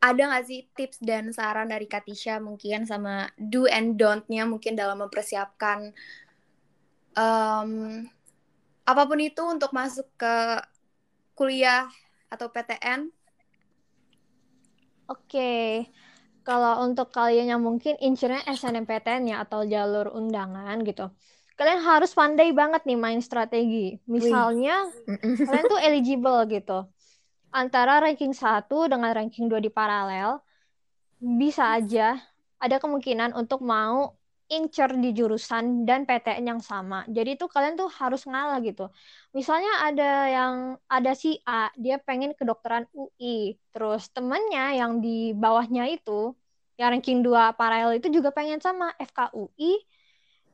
ada 0.01 0.21
nggak 0.29 0.45
sih 0.49 0.65
tips 0.73 0.97
dan 1.05 1.29
saran 1.29 1.69
dari 1.69 1.85
Katisha 1.85 2.41
mungkin 2.41 2.89
sama 2.89 3.29
do 3.37 3.69
and 3.69 4.01
don't-nya 4.01 4.49
mungkin 4.49 4.73
dalam 4.73 4.97
mempersiapkan 5.05 5.93
em, 7.13 7.71
apa 8.81 9.03
pun 9.05 9.19
itu 9.21 9.41
untuk 9.45 9.71
masuk 9.71 10.07
ke 10.17 10.35
kuliah 11.37 11.85
atau 12.33 12.49
PTN? 12.49 13.13
Oke, 15.11 15.85
kalau 16.47 16.87
untuk 16.87 17.11
kalian 17.11 17.51
yang 17.57 17.61
mungkin 17.61 17.99
incernya 17.99 18.41
SNMPTN 18.47 19.23
ya 19.29 19.43
atau 19.43 19.61
jalur 19.67 20.07
undangan 20.15 20.81
gitu, 20.87 21.11
kalian 21.61 21.77
harus 21.85 22.17
pandai 22.17 22.49
banget 22.57 22.81
nih 22.89 22.97
main 22.97 23.21
strategi. 23.21 24.01
Misalnya 24.09 24.89
kalian 25.45 25.65
tuh 25.69 25.77
eligible 25.85 26.41
gitu. 26.49 26.89
Antara 27.53 28.01
ranking 28.01 28.33
1 28.33 28.65
dengan 28.89 29.13
ranking 29.13 29.45
2 29.45 29.61
di 29.61 29.69
paralel, 29.69 30.41
bisa 31.21 31.77
aja 31.77 32.17
ada 32.57 32.81
kemungkinan 32.81 33.37
untuk 33.37 33.61
mau 33.61 34.17
incer 34.49 34.89
di 34.97 35.13
jurusan 35.13 35.85
dan 35.85 36.09
PTN 36.09 36.57
yang 36.57 36.61
sama. 36.65 37.05
Jadi 37.05 37.37
tuh 37.37 37.45
kalian 37.45 37.77
tuh 37.77 37.93
harus 37.93 38.25
ngalah 38.25 38.57
gitu. 38.65 38.89
Misalnya 39.37 39.85
ada 39.85 40.11
yang 40.33 40.55
ada 40.89 41.13
si 41.13 41.37
A, 41.45 41.69
dia 41.77 42.01
pengen 42.01 42.33
kedokteran 42.33 42.89
UI. 42.89 43.53
Terus 43.69 44.09
temennya 44.09 44.73
yang 44.73 44.97
di 44.97 45.37
bawahnya 45.37 45.93
itu, 45.93 46.33
yang 46.81 46.97
ranking 46.97 47.21
2 47.21 47.53
paralel 47.53 48.01
itu 48.01 48.09
juga 48.09 48.33
pengen 48.33 48.57
sama 48.57 48.89
FKUI. 48.97 50.00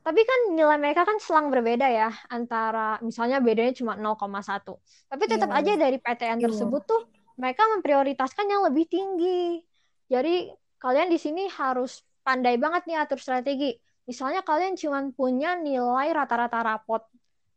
Tapi 0.08 0.24
kan 0.24 0.56
nilai 0.56 0.80
mereka 0.80 1.04
kan 1.04 1.20
selang 1.20 1.52
berbeda 1.52 1.84
ya, 1.84 2.08
antara 2.32 2.96
misalnya 3.04 3.44
bedanya 3.44 3.76
cuma 3.76 3.92
0,1. 3.92 4.80
Tapi 5.04 5.28
tetap 5.28 5.52
Iya. 5.52 5.60
aja 5.60 5.72
dari 5.76 6.00
PTN 6.00 6.40
Iya. 6.40 6.48
tersebut 6.48 6.82
tuh 6.88 7.04
mereka 7.36 7.68
memprioritaskan 7.76 8.48
yang 8.48 8.64
lebih 8.64 8.88
tinggi. 8.88 9.60
Jadi 10.08 10.48
kalian 10.80 11.12
di 11.12 11.20
sini 11.20 11.44
harus 11.52 12.00
pandai 12.24 12.56
banget 12.56 12.88
nih 12.88 12.96
atur 13.04 13.20
strategi. 13.20 13.76
Misalnya 14.08 14.40
kalian 14.40 14.80
cuma 14.80 15.04
punya 15.12 15.60
nilai 15.60 16.08
rata-rata 16.16 16.64
rapot 16.64 17.04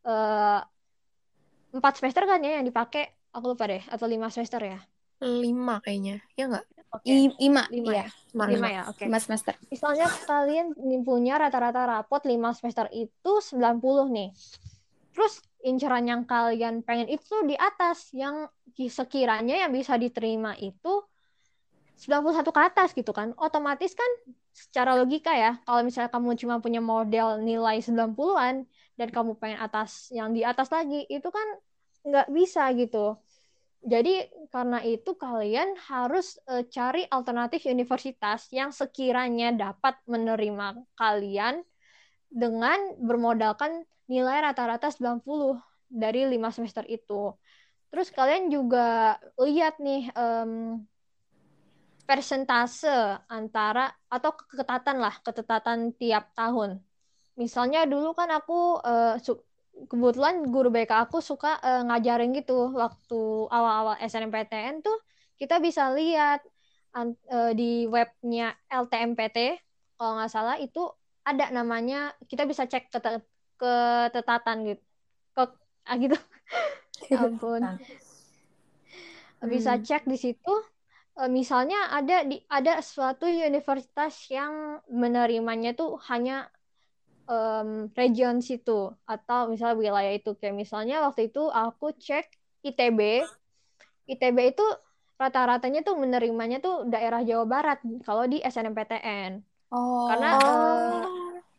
eh, 0.04 0.60
4 1.72 1.92
semester 1.96 2.28
kan 2.28 2.44
ya 2.44 2.60
yang 2.60 2.68
dipakai, 2.68 3.32
aku 3.32 3.56
lupa 3.56 3.64
deh, 3.64 3.80
atau 3.88 4.04
5 4.04 4.28
semester 4.28 4.60
ya. 4.60 4.76
Lima 5.24 5.80
kayaknya. 5.80 6.20
Ya 6.36 6.52
nggak? 6.52 6.81
Oke. 6.92 7.08
I- 7.08 7.36
Ima, 7.48 7.64
Lima 7.72 7.92
iya. 7.92 8.04
ya? 8.04 8.06
Lima, 8.32 8.44
Lima 8.44 8.46
lima. 8.52 8.68
ya, 8.68 8.82
oke. 8.92 9.04
Lima 9.08 9.18
semester. 9.20 9.52
Misalnya 9.72 10.06
kalian 10.28 10.66
punya 11.04 11.40
rata-rata 11.40 11.88
rapot 11.88 12.20
5 12.20 12.52
semester 12.52 12.86
itu 12.92 13.32
90 13.40 14.12
nih. 14.12 14.28
Terus 15.12 15.40
inceran 15.64 16.04
yang 16.04 16.22
kalian 16.28 16.84
pengen 16.84 17.08
itu 17.08 17.34
di 17.48 17.56
atas 17.56 18.12
yang 18.12 18.48
sekiranya 18.76 19.64
yang 19.64 19.72
bisa 19.72 19.96
diterima 19.96 20.56
itu 20.56 21.04
91 21.96 22.50
ke 22.52 22.60
atas 22.60 22.88
gitu 22.92 23.12
kan. 23.12 23.32
Otomatis 23.40 23.92
kan 23.96 24.10
secara 24.52 24.92
logika 24.96 25.32
ya, 25.32 25.60
kalau 25.64 25.80
misalnya 25.80 26.12
kamu 26.12 26.36
cuma 26.36 26.60
punya 26.60 26.80
model 26.84 27.40
nilai 27.40 27.80
90-an, 27.80 28.68
dan 28.96 29.08
kamu 29.08 29.40
pengen 29.40 29.60
atas 29.60 30.12
yang 30.12 30.36
di 30.36 30.44
atas 30.44 30.68
lagi 30.68 31.08
itu 31.08 31.28
kan 31.32 31.48
nggak 32.02 32.28
bisa 32.34 32.68
gitu 32.76 33.16
jadi 33.82 34.30
karena 34.54 34.78
itu 34.86 35.18
kalian 35.18 35.74
harus 35.90 36.38
uh, 36.46 36.62
cari 36.70 37.02
alternatif 37.10 37.66
universitas 37.66 38.46
yang 38.54 38.70
sekiranya 38.70 39.50
dapat 39.50 39.98
menerima 40.06 40.78
kalian 40.94 41.66
dengan 42.30 42.78
bermodalkan 43.02 43.82
nilai 44.06 44.38
rata-rata 44.38 44.86
90 44.86 45.58
dari 45.90 46.30
5 46.30 46.54
semester 46.54 46.86
itu. 46.86 47.34
Terus 47.90 48.08
kalian 48.14 48.48
juga 48.48 49.18
lihat 49.36 49.82
nih 49.82 50.14
um, 50.14 50.80
persentase 52.06 53.18
antara 53.26 53.90
atau 54.06 54.30
ketatan 54.32 55.02
lah, 55.02 55.18
ketatan 55.26 55.90
tiap 55.98 56.30
tahun. 56.38 56.78
Misalnya 57.34 57.84
dulu 57.84 58.14
kan 58.14 58.30
aku 58.30 58.78
uh, 58.78 59.18
kebetulan 59.88 60.46
guru 60.48 60.68
BK 60.68 61.08
aku 61.08 61.18
suka 61.24 61.58
uh, 61.60 61.82
ngajarin 61.88 62.32
gitu. 62.36 62.72
Waktu 62.72 63.20
awal-awal 63.48 63.96
SNMPTN 64.00 64.84
tuh 64.84 64.98
kita 65.36 65.58
bisa 65.58 65.90
lihat 65.92 66.44
uh, 66.94 67.52
di 67.56 67.88
webnya 67.88 68.54
LTMPT 68.68 69.58
kalau 69.96 70.18
nggak 70.18 70.32
salah 70.32 70.56
itu 70.58 70.90
ada 71.22 71.54
namanya 71.54 72.10
kita 72.26 72.42
bisa 72.42 72.66
cek 72.66 72.90
ke 72.90 72.98
ketetatan 73.58 74.74
gitu 74.74 74.82
ke 75.38 75.44
ah 75.86 75.96
gitu. 75.98 76.18
Ya 77.10 77.26
ampun. 77.26 77.62
Bisa 79.42 79.74
hmm. 79.74 79.82
cek 79.82 80.06
di 80.06 80.14
situ 80.14 80.54
eh, 81.18 81.26
misalnya 81.26 81.90
ada 81.90 82.22
di 82.22 82.38
ada 82.46 82.78
suatu 82.78 83.26
universitas 83.26 84.30
yang 84.30 84.78
menerimanya 84.86 85.74
tuh 85.74 85.98
hanya 86.06 86.46
um, 87.32 87.88
region 87.96 88.44
situ 88.44 88.92
atau 89.08 89.48
misalnya 89.48 89.76
wilayah 89.80 90.12
itu. 90.12 90.36
Kayak 90.36 90.56
misalnya 90.60 91.00
waktu 91.00 91.32
itu 91.32 91.48
aku 91.48 91.96
cek 91.96 92.28
ITB 92.62 93.24
ITB 94.06 94.38
itu 94.52 94.66
rata-ratanya 95.16 95.86
tuh 95.86 95.96
menerimanya 95.96 96.58
tuh 96.58 96.84
daerah 96.86 97.24
Jawa 97.24 97.46
Barat. 97.48 97.78
Kalau 98.04 98.28
di 98.28 98.42
SNMPTN 98.42 99.40
oh 99.72 100.06
karena 100.12 100.30
oh. 100.36 100.44
Uh, 100.44 101.02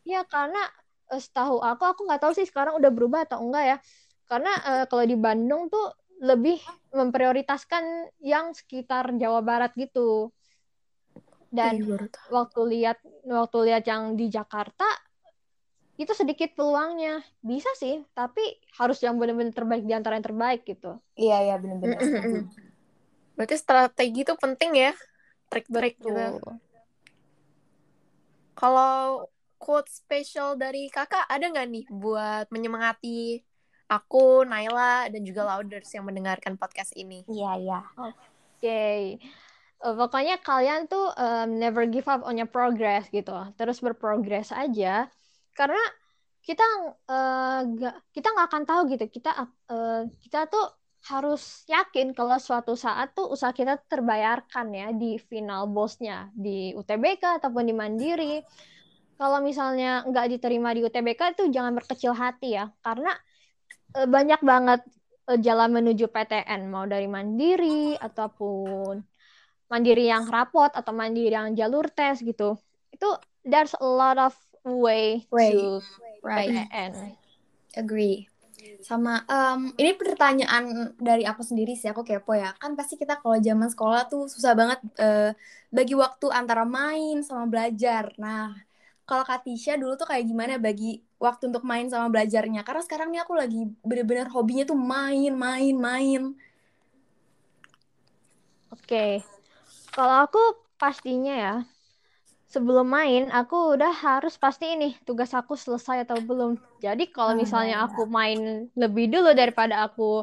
ya 0.06 0.22
karena 0.28 0.62
uh, 1.10 1.20
setahu 1.20 1.58
aku 1.58 1.82
aku 1.82 2.00
nggak 2.06 2.22
tahu 2.22 2.32
sih 2.36 2.46
sekarang 2.46 2.78
udah 2.78 2.90
berubah 2.94 3.26
atau 3.26 3.42
enggak 3.42 3.64
ya. 3.64 3.76
Karena 4.24 4.52
uh, 4.64 4.84
kalau 4.88 5.04
di 5.04 5.16
Bandung 5.18 5.68
tuh 5.68 5.92
lebih 6.22 6.56
memprioritaskan 6.94 8.14
yang 8.22 8.54
sekitar 8.54 9.12
Jawa 9.18 9.42
Barat 9.42 9.74
gitu. 9.74 10.30
Dan 11.54 11.86
iya, 11.86 12.10
waktu 12.34 12.60
lihat 12.66 12.98
waktu 13.30 13.58
lihat 13.70 13.84
yang 13.86 14.18
di 14.18 14.26
Jakarta 14.26 14.86
itu 15.94 16.10
sedikit 16.10 16.50
peluangnya 16.58 17.22
bisa 17.38 17.70
sih, 17.78 18.02
tapi 18.18 18.42
harus 18.74 18.98
yang 18.98 19.14
benar-benar 19.14 19.54
terbaik 19.54 19.86
di 19.86 19.94
antara 19.94 20.18
yang 20.18 20.26
terbaik 20.26 20.66
gitu. 20.66 20.98
Iya 21.14 21.36
iya 21.50 21.54
benar-benar. 21.58 22.02
Berarti 23.38 23.56
strategi 23.58 24.26
itu 24.26 24.34
penting 24.34 24.74
ya, 24.74 24.92
trik-trik 25.50 25.98
gitu. 26.02 26.42
Kalau 28.54 29.26
quote 29.58 29.90
spesial 29.90 30.58
dari 30.58 30.90
kakak 30.90 31.26
ada 31.30 31.46
nggak 31.46 31.66
nih 31.70 31.84
buat 31.90 32.46
menyemangati 32.50 33.42
aku, 33.86 34.42
Naila, 34.44 35.06
dan 35.08 35.22
juga 35.22 35.46
Lauders 35.46 35.90
yang 35.94 36.04
mendengarkan 36.06 36.58
podcast 36.58 36.90
ini. 36.98 37.22
Iya, 37.30 37.52
iya. 37.60 37.80
Oke. 37.94 38.18
Okay. 38.58 39.00
Uh, 39.78 39.92
eh, 39.92 39.94
pokoknya 39.94 40.36
kalian 40.40 40.88
tuh 40.90 41.12
um, 41.14 41.60
never 41.60 41.84
give 41.86 42.08
up 42.10 42.24
on 42.26 42.34
your 42.34 42.48
progress 42.48 43.06
gitu. 43.12 43.34
Terus 43.54 43.78
berprogres 43.78 44.50
aja. 44.50 45.06
Karena 45.54 45.80
kita 46.44 46.66
uh, 47.08 47.60
gak, 47.72 47.96
kita 48.12 48.28
nggak 48.34 48.48
akan 48.52 48.64
tahu 48.68 48.80
gitu. 48.92 49.04
Kita 49.08 49.30
uh, 49.70 50.02
kita 50.20 50.50
tuh 50.50 50.66
harus 51.04 51.68
yakin 51.68 52.16
kalau 52.16 52.40
suatu 52.40 52.72
saat 52.76 53.12
tuh 53.12 53.28
usaha 53.28 53.52
kita 53.52 53.76
terbayarkan 53.88 54.66
ya 54.72 54.88
di 54.92 55.20
final 55.20 55.68
bosnya 55.68 56.32
di 56.32 56.72
UTBK 56.76 57.40
ataupun 57.40 57.64
di 57.64 57.74
Mandiri. 57.76 58.34
Kalau 59.14 59.38
misalnya 59.40 60.02
nggak 60.04 60.26
diterima 60.36 60.74
di 60.74 60.82
UTBK 60.82 61.38
itu 61.38 61.44
jangan 61.54 61.72
berkecil 61.78 62.12
hati 62.12 62.58
ya, 62.58 62.66
karena 62.82 63.14
uh, 63.96 64.08
banyak 64.10 64.40
banget 64.42 64.80
uh, 65.30 65.38
jalan 65.38 65.70
menuju 65.70 66.10
PTN 66.10 66.68
mau 66.68 66.84
dari 66.84 67.06
mandiri 67.08 67.96
ataupun 67.96 69.00
mandiri 69.70 70.10
yang 70.10 70.28
rapot 70.28 70.70
atau 70.70 70.92
mandiri 70.92 71.32
yang 71.32 71.56
jalur 71.56 71.88
tes 71.88 72.20
gitu 72.20 72.60
itu 72.92 73.08
there's 73.42 73.74
a 73.80 73.86
lot 73.86 74.20
of 74.20 74.36
way, 74.64 75.28
way. 75.28 75.52
to 75.52 75.80
right. 76.24 76.48
PTN 76.50 76.92
agree. 77.76 78.28
sama 78.80 79.24
um, 79.28 79.72
ini 79.76 79.92
pertanyaan 79.96 80.96
dari 80.96 81.24
aku 81.28 81.44
sendiri 81.44 81.76
sih 81.76 81.88
aku 81.88 82.00
kepo 82.00 82.32
ya. 82.32 82.52
Kan 82.56 82.76
pasti 82.76 82.96
kita 82.96 83.20
kalau 83.20 83.36
zaman 83.36 83.68
sekolah 83.68 84.08
tuh 84.08 84.24
susah 84.28 84.56
banget 84.56 84.80
uh, 85.00 85.32
bagi 85.68 85.92
waktu 85.96 86.32
antara 86.32 86.64
main 86.64 87.20
sama 87.20 87.44
belajar. 87.44 88.12
Nah 88.16 88.56
kalau 89.04 89.24
Katisha 89.24 89.76
dulu 89.76 90.00
tuh 90.00 90.08
kayak 90.08 90.24
gimana 90.24 90.56
bagi 90.56 91.04
waktu 91.20 91.52
untuk 91.52 91.64
main 91.64 91.92
sama 91.92 92.08
belajarnya? 92.08 92.64
Karena 92.64 92.82
sekarang 92.84 93.08
nih 93.12 93.20
aku 93.24 93.32
lagi 93.36 93.60
bener-bener 93.84 94.32
hobinya 94.32 94.64
tuh 94.64 94.76
main 94.80 95.32
main 95.36 95.76
main. 95.76 96.22
Oke. 98.72 99.20
Kalau 99.92 100.24
aku 100.24 100.40
pastinya 100.80 101.34
ya 101.36 101.54
sebelum 102.54 102.86
main 102.86 103.26
aku 103.34 103.74
udah 103.74 103.90
harus 103.90 104.38
pasti 104.38 104.78
ini 104.78 104.94
tugas 105.02 105.34
aku 105.34 105.58
selesai 105.58 106.06
atau 106.06 106.22
belum 106.22 106.54
jadi 106.78 107.02
kalau 107.10 107.34
ah, 107.34 107.38
misalnya 107.38 107.82
iya, 107.82 107.86
aku 107.90 108.06
iya. 108.06 108.14
main 108.14 108.38
lebih 108.78 109.10
dulu 109.10 109.34
daripada 109.34 109.82
aku 109.82 110.22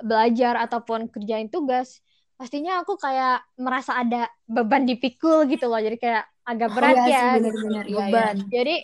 belajar 0.00 0.56
ataupun 0.64 1.12
kerjain 1.12 1.52
tugas 1.52 2.00
pastinya 2.40 2.80
aku 2.80 2.96
kayak 2.96 3.44
merasa 3.60 4.00
ada 4.00 4.32
beban 4.48 4.88
dipikul 4.88 5.44
gitu 5.44 5.68
loh 5.68 5.76
jadi 5.76 6.00
kayak 6.00 6.24
agak 6.48 6.68
oh, 6.72 6.74
berat 6.78 6.96
oh, 6.96 7.04
ya, 7.04 7.12
ya 7.12 7.24
bener 7.36 7.52
-bener. 7.52 7.84
beban 7.84 8.08
ya, 8.08 8.24
ya. 8.32 8.48
jadi 8.48 8.76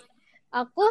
aku 0.52 0.84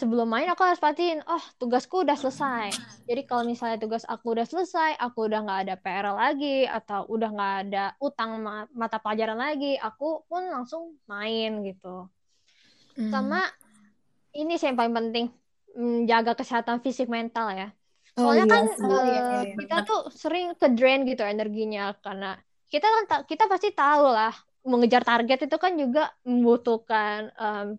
sebelum 0.00 0.24
main 0.24 0.48
aku 0.48 0.64
harus 0.64 0.80
pastiin 0.80 1.20
oh 1.28 1.44
tugasku 1.60 2.00
udah 2.00 2.16
selesai 2.16 2.72
jadi 3.04 3.28
kalau 3.28 3.44
misalnya 3.44 3.76
tugas 3.76 4.08
aku 4.08 4.32
udah 4.32 4.48
selesai 4.48 4.96
aku 4.96 5.28
udah 5.28 5.44
nggak 5.44 5.60
ada 5.68 5.74
PR 5.76 6.06
lagi 6.16 6.64
atau 6.64 7.04
udah 7.12 7.28
nggak 7.28 7.54
ada 7.68 7.84
utang 8.00 8.40
mata 8.72 8.96
pelajaran 8.96 9.36
lagi 9.36 9.76
aku 9.76 10.24
pun 10.24 10.48
langsung 10.48 10.96
main 11.04 11.60
gitu 11.60 12.08
hmm. 12.96 13.12
sama 13.12 13.44
ini 14.32 14.56
sih 14.56 14.72
yang 14.72 14.80
paling 14.80 14.96
penting 14.96 15.26
menjaga 15.76 16.32
kesehatan 16.40 16.80
fisik 16.80 17.12
mental 17.12 17.52
ya 17.52 17.68
oh, 18.16 18.24
soalnya 18.24 18.48
oh, 18.48 18.48
iya, 18.48 18.54
kan 18.56 18.64
uh, 18.64 19.04
iya, 19.04 19.22
iya. 19.44 19.54
kita 19.60 19.76
tuh 19.84 20.00
sering 20.08 20.56
ke 20.56 20.72
drain 20.72 21.04
gitu 21.04 21.20
energinya 21.20 21.92
karena 22.00 22.40
kita 22.72 22.88
kan 22.88 23.28
kita 23.28 23.44
pasti 23.44 23.76
tahu 23.76 24.08
lah 24.08 24.32
mengejar 24.64 25.04
target 25.04 25.44
itu 25.44 25.56
kan 25.60 25.76
juga 25.76 26.08
membutuhkan 26.24 27.28
um, 27.36 27.76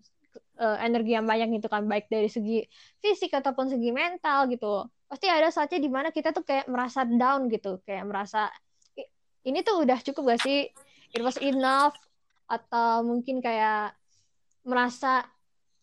uh, 0.58 0.78
energi 0.80 1.16
yang 1.16 1.28
banyak 1.28 1.60
gitu 1.60 1.68
kan 1.68 1.84
baik 1.84 2.08
dari 2.08 2.28
segi 2.28 2.64
fisik 3.00 3.32
ataupun 3.32 3.72
segi 3.72 3.90
mental 3.92 4.50
gitu. 4.50 4.88
Pasti 5.06 5.30
ada 5.30 5.48
saatnya 5.52 5.78
di 5.78 5.90
mana 5.92 6.08
kita 6.10 6.34
tuh 6.34 6.42
kayak 6.42 6.66
merasa 6.66 7.06
down 7.06 7.46
gitu 7.52 7.80
kayak 7.86 8.04
merasa 8.04 8.50
ini 9.46 9.62
tuh 9.62 9.86
udah 9.86 9.98
cukup 10.02 10.34
gak 10.34 10.42
sih? 10.42 10.66
It 11.14 11.22
was 11.22 11.38
enough. 11.38 11.94
Atau 12.50 13.06
mungkin 13.06 13.38
kayak 13.38 13.94
merasa 14.66 15.22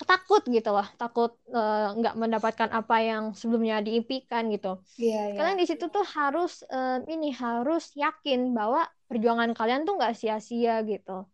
takut 0.03 0.43
gitu 0.49 0.69
loh 0.75 0.83
takut 0.99 1.37
eh, 1.47 1.87
nggak 1.95 2.15
uh, 2.15 2.19
mendapatkan 2.19 2.69
apa 2.75 2.97
yang 2.99 3.23
sebelumnya 3.31 3.79
diimpikan 3.79 4.51
gitu. 4.51 4.83
Yeah, 4.99 5.31
yeah. 5.31 5.39
kalian 5.39 5.57
di 5.57 5.67
situ 5.69 5.87
tuh 5.87 6.03
harus 6.03 6.61
uh, 6.67 6.99
ini 7.07 7.31
harus 7.31 7.95
yakin 7.95 8.51
bahwa 8.51 8.83
perjuangan 9.07 9.55
kalian 9.55 9.87
tuh 9.87 9.95
nggak 9.95 10.13
sia-sia 10.17 10.83
gitu. 10.83 11.25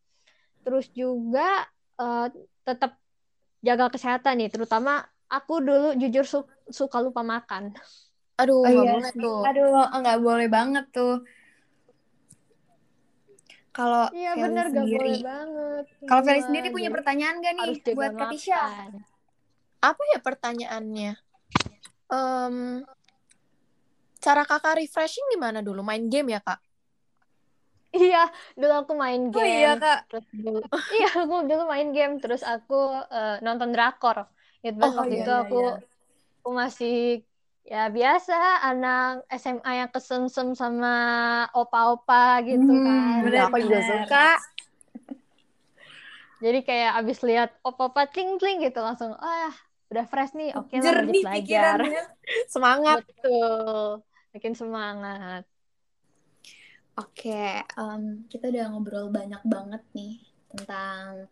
Terus 0.62 0.86
juga 0.94 1.66
uh, 1.98 2.30
tetap 2.64 3.00
jaga 3.60 3.92
kesehatan 3.92 4.40
nih 4.40 4.50
terutama 4.52 5.04
aku 5.28 5.60
dulu 5.62 5.96
jujur 6.00 6.26
su 6.26 6.40
suka 6.70 7.04
lupa 7.04 7.22
makan. 7.22 7.76
Aduh 8.40 8.64
oh, 8.64 8.72
iya 8.72 8.96
boleh 8.96 9.12
tuh. 9.14 9.42
Aduh 9.46 9.68
nggak 10.00 10.20
boleh 10.24 10.48
banget 10.48 10.86
tuh. 10.94 11.24
Kalau 13.70 14.12
iya 14.12 14.34
benar 14.36 14.74
gak 14.74 14.88
boleh 14.92 15.24
banget. 15.24 15.86
Kalau 16.04 16.22
Feli 16.26 16.42
sendiri 16.42 16.68
punya 16.74 16.90
pertanyaan 16.92 17.40
gak 17.40 17.54
nih 17.56 17.72
buat 17.96 18.14
Katisha 18.18 18.60
apa 19.80 20.02
ya 20.12 20.20
pertanyaannya? 20.20 21.16
Um, 22.12 22.84
cara 24.20 24.44
kakak 24.44 24.84
refreshing 24.84 25.24
gimana 25.32 25.64
dulu? 25.64 25.80
Main 25.80 26.12
game 26.12 26.36
ya 26.36 26.44
kak 26.44 26.60
Iya, 27.90 28.30
dulu 28.54 28.74
aku 28.86 28.94
main 28.94 29.34
game. 29.34 29.42
Oh 29.42 29.48
iya 29.50 29.72
kak. 29.82 30.00
Terus 30.14 30.26
dulu, 30.30 30.60
iya 30.98 31.10
aku 31.10 31.36
dulu 31.50 31.64
main 31.66 31.90
game, 31.90 32.22
terus 32.22 32.42
aku 32.46 32.78
uh, 32.94 33.42
nonton 33.42 33.74
drakor. 33.74 34.30
Gitu 34.62 34.78
oh, 34.78 34.94
waktu 34.94 35.16
iya, 35.18 35.24
itu 35.26 35.32
iya, 35.34 35.42
aku, 35.42 35.62
iya. 35.62 35.76
aku 36.42 36.50
masih 36.54 36.98
ya 37.70 37.84
biasa 37.90 38.66
anak 38.66 39.26
SMA 39.30 39.72
yang 39.86 39.90
kesemsem 39.94 40.58
sama 40.58 40.96
opa-opa 41.54 42.46
gitu 42.46 42.70
hmm, 42.70 42.86
kan. 42.86 43.22
Bener, 43.26 43.42
aku 43.50 43.58
juga 43.66 43.80
suka. 43.82 44.28
Jadi 46.46 46.60
kayak 46.64 46.92
abis 47.04 47.20
lihat 47.26 47.50
opa-opa 47.66 48.06
ting 48.08 48.38
ting 48.38 48.62
gitu 48.62 48.80
langsung, 48.80 49.18
ah 49.18 49.54
udah 49.90 50.06
fresh 50.06 50.38
nih 50.38 50.54
oke 50.54 50.70
lah 50.78 50.86
Jernih 50.86 51.02
lanjut 51.02 51.26
belajar 51.26 51.78
pikirannya. 51.82 52.04
Semangat. 52.54 52.98
betul 53.02 54.06
makin 54.30 54.54
semangat 54.54 55.44
Oke, 57.00 57.64
em, 57.64 58.28
kita 58.28 58.52
udah 58.52 58.76
ngobrol 58.76 59.08
banyak 59.08 59.40
banget 59.48 59.84
nih 59.96 60.20
tentang 60.52 61.32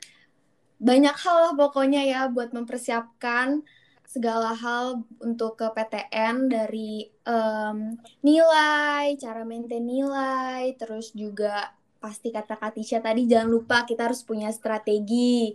banyak 0.80 1.12
hal 1.12 1.38
lah 1.44 1.54
pokoknya 1.60 2.08
ya 2.08 2.22
buat 2.32 2.56
mempersiapkan 2.56 3.66
segala 4.08 4.56
hal 4.56 5.04
untuk 5.20 5.60
ke 5.60 5.68
PTN 5.68 6.48
dari 6.48 7.12
em, 7.28 8.00
nilai, 8.24 9.20
cara 9.20 9.44
maintain 9.44 9.84
nilai, 9.84 10.72
terus 10.80 11.12
juga 11.12 11.76
pasti 12.00 12.32
kata 12.32 12.56
Katisha 12.56 13.04
tadi 13.04 13.28
jangan 13.28 13.52
lupa 13.52 13.84
kita 13.84 14.08
harus 14.08 14.24
punya 14.24 14.48
strategi. 14.56 15.52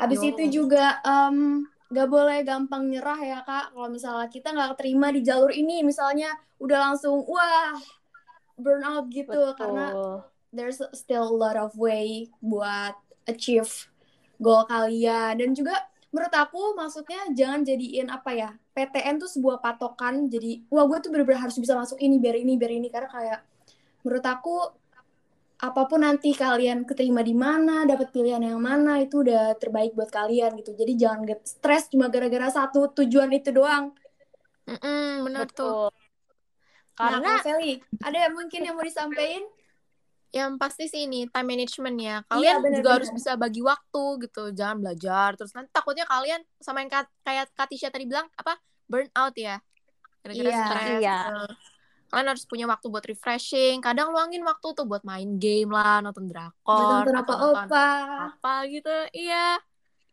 Habis 0.00 0.20
Yo. 0.24 0.28
itu 0.32 0.64
juga 0.64 1.04
em, 1.04 1.68
gak 1.92 2.08
boleh 2.08 2.40
gampang 2.40 2.88
nyerah 2.88 3.20
ya 3.20 3.40
kak. 3.44 3.76
Kalau 3.76 3.88
misalnya 3.92 4.32
kita 4.32 4.56
nggak 4.56 4.80
terima 4.80 5.12
di 5.12 5.20
jalur 5.20 5.52
ini, 5.52 5.84
misalnya 5.84 6.32
udah 6.56 6.78
langsung 6.80 7.20
wah 7.28 7.76
burnout 8.56 9.06
gitu 9.12 9.52
karena 9.56 9.92
betul. 9.92 10.16
there's 10.52 10.80
still 10.96 11.28
a 11.28 11.36
lot 11.36 11.56
of 11.56 11.76
way 11.76 12.32
buat 12.40 12.96
achieve 13.28 13.88
goal 14.40 14.64
kalian. 14.68 15.36
Dan 15.40 15.52
juga 15.52 15.76
menurut 16.12 16.32
aku 16.32 16.72
maksudnya 16.72 17.28
jangan 17.36 17.60
jadiin 17.66 18.08
apa 18.08 18.30
ya 18.32 18.50
PTN 18.72 19.20
tuh 19.20 19.30
sebuah 19.30 19.60
patokan. 19.60 20.28
Jadi 20.32 20.64
wah 20.72 20.88
gue 20.88 20.98
tuh 21.04 21.10
bener-bener 21.12 21.40
harus 21.40 21.56
bisa 21.60 21.76
masuk 21.76 22.00
ini 22.00 22.16
biar 22.16 22.36
ini 22.40 22.56
biar 22.56 22.72
ini. 22.72 22.88
Karena 22.88 23.08
kayak 23.10 23.40
menurut 24.04 24.24
aku 24.24 24.56
apa 25.56 25.88
pun 25.88 26.04
nanti 26.04 26.36
kalian 26.36 26.84
keterima 26.84 27.24
di 27.24 27.32
mana 27.32 27.88
dapat 27.88 28.12
pilihan 28.12 28.44
yang 28.44 28.60
mana 28.60 29.00
itu 29.00 29.24
udah 29.24 29.56
terbaik 29.56 29.96
buat 29.96 30.12
kalian 30.12 30.52
gitu. 30.60 30.76
Jadi 30.76 30.92
jangan 31.00 31.20
get 31.24 31.40
stres 31.48 31.88
cuma 31.88 32.12
gara-gara 32.12 32.52
satu 32.52 32.92
tujuan 32.92 33.32
itu 33.32 33.52
doang. 33.56 33.96
Mm-mm, 34.68 35.24
bener 35.24 35.48
tuh. 35.48 35.88
betul. 35.88 35.95
nah 35.95 35.95
karena 36.96 37.28
Kak 37.36 37.44
Feli 37.44 37.74
ada 38.00 38.18
yang 38.18 38.34
mungkin 38.34 38.60
yang 38.60 38.74
mau 38.74 38.82
disampaikan 38.82 39.44
Yang 40.26 40.52
pasti 40.58 40.84
sih 40.86 41.06
ini 41.06 41.30
time 41.30 41.48
management 41.48 41.96
ya. 41.96 42.16
Iya, 42.18 42.28
Kalian 42.28 42.56
bener, 42.60 42.76
juga 42.76 42.88
bener. 42.88 42.96
harus 42.98 43.10
bisa 43.14 43.30
bagi 43.36 43.62
waktu 43.62 44.02
gitu. 44.20 44.42
Jangan 44.50 44.76
belajar 44.78 45.28
terus 45.32 45.52
nanti 45.52 45.70
takutnya 45.70 46.04
kalian 46.04 46.44
sama 46.58 46.80
yang 46.80 46.90
kat- 46.90 47.14
kayak 47.22 47.48
Katisha 47.52 47.88
tadi 47.88 48.04
bilang 48.04 48.28
apa 48.34 48.58
burn 48.84 49.08
out 49.12 49.32
ya. 49.32 49.62
Gara-gara 50.20 50.44
Iya, 50.44 50.60
stres. 50.66 50.88
iya. 51.00 51.18
gitu. 51.24 51.40
Kalian 52.06 52.28
harus 52.28 52.44
punya 52.44 52.66
waktu 52.68 52.86
buat 52.86 53.02
refreshing. 53.02 53.80
Kadang 53.80 54.12
luangin 54.12 54.44
waktu 54.44 54.66
tuh 54.72 54.84
buat 54.84 55.02
main 55.02 55.40
game 55.40 55.72
lah, 55.72 56.04
nonton 56.04 56.28
drakor, 56.28 57.06
nonton 57.06 57.16
nonton 57.16 57.16
apa-apa 57.16 57.86
apa 58.36 58.54
gitu. 58.68 58.92
Iya. 59.16 59.56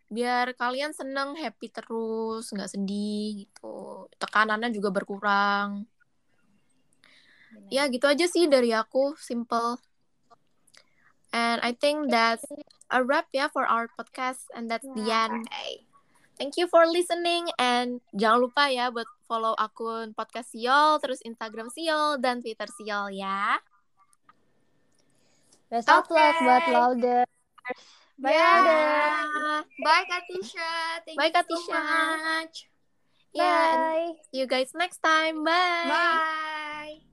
Biar 0.08 0.54
kalian 0.54 0.94
seneng, 0.94 1.36
happy 1.36 1.68
terus, 1.68 2.48
nggak 2.48 2.70
sedih 2.70 3.44
gitu. 3.44 4.08
Tekanannya 4.22 4.72
juga 4.72 4.88
berkurang. 4.88 5.84
Ya 7.74 7.90
gitu 7.90 8.06
aja 8.06 8.30
sih 8.30 8.46
dari 8.46 8.70
aku, 8.70 9.18
simple. 9.18 9.82
And 11.34 11.58
I 11.66 11.74
think 11.74 12.14
that's 12.14 12.46
a 12.94 13.02
wrap 13.02 13.26
ya 13.34 13.50
for 13.50 13.66
our 13.66 13.90
podcast 13.98 14.46
and 14.54 14.70
that's 14.70 14.86
the 14.86 15.10
end. 15.10 15.50
Thank 16.38 16.62
you 16.62 16.70
for 16.70 16.86
listening 16.86 17.50
and 17.58 17.98
jangan 18.14 18.46
lupa 18.46 18.70
ya 18.70 18.94
buat 18.94 19.10
follow 19.26 19.58
akun 19.58 20.14
podcast 20.14 20.54
Siol, 20.54 21.02
terus 21.02 21.26
Instagram 21.26 21.74
Siol 21.74 22.22
dan 22.22 22.46
Twitter 22.46 22.70
Siol 22.70 23.10
ya. 23.10 23.58
best 25.74 25.90
of 25.90 26.06
Oke. 26.06 26.14
luck 26.14 26.38
buat 26.38 26.66
Lauder 26.70 27.26
bye 28.22 28.30
Ya. 28.30 28.46
Lauder 28.54 29.66
Bye 29.82 30.06
Katisha. 30.06 31.02
Thank 31.02 31.18
Bye 31.18 31.34
you 31.34 31.34
so 31.34 31.42
Katisha. 31.42 31.82
much. 31.82 32.56
Yeah, 33.34 33.74
bye 33.74 34.14
see 34.30 34.38
you 34.38 34.46
guys 34.46 34.70
next 34.78 35.02
time. 35.02 35.42
Bye. 35.42 35.90
Bye. 35.90 37.13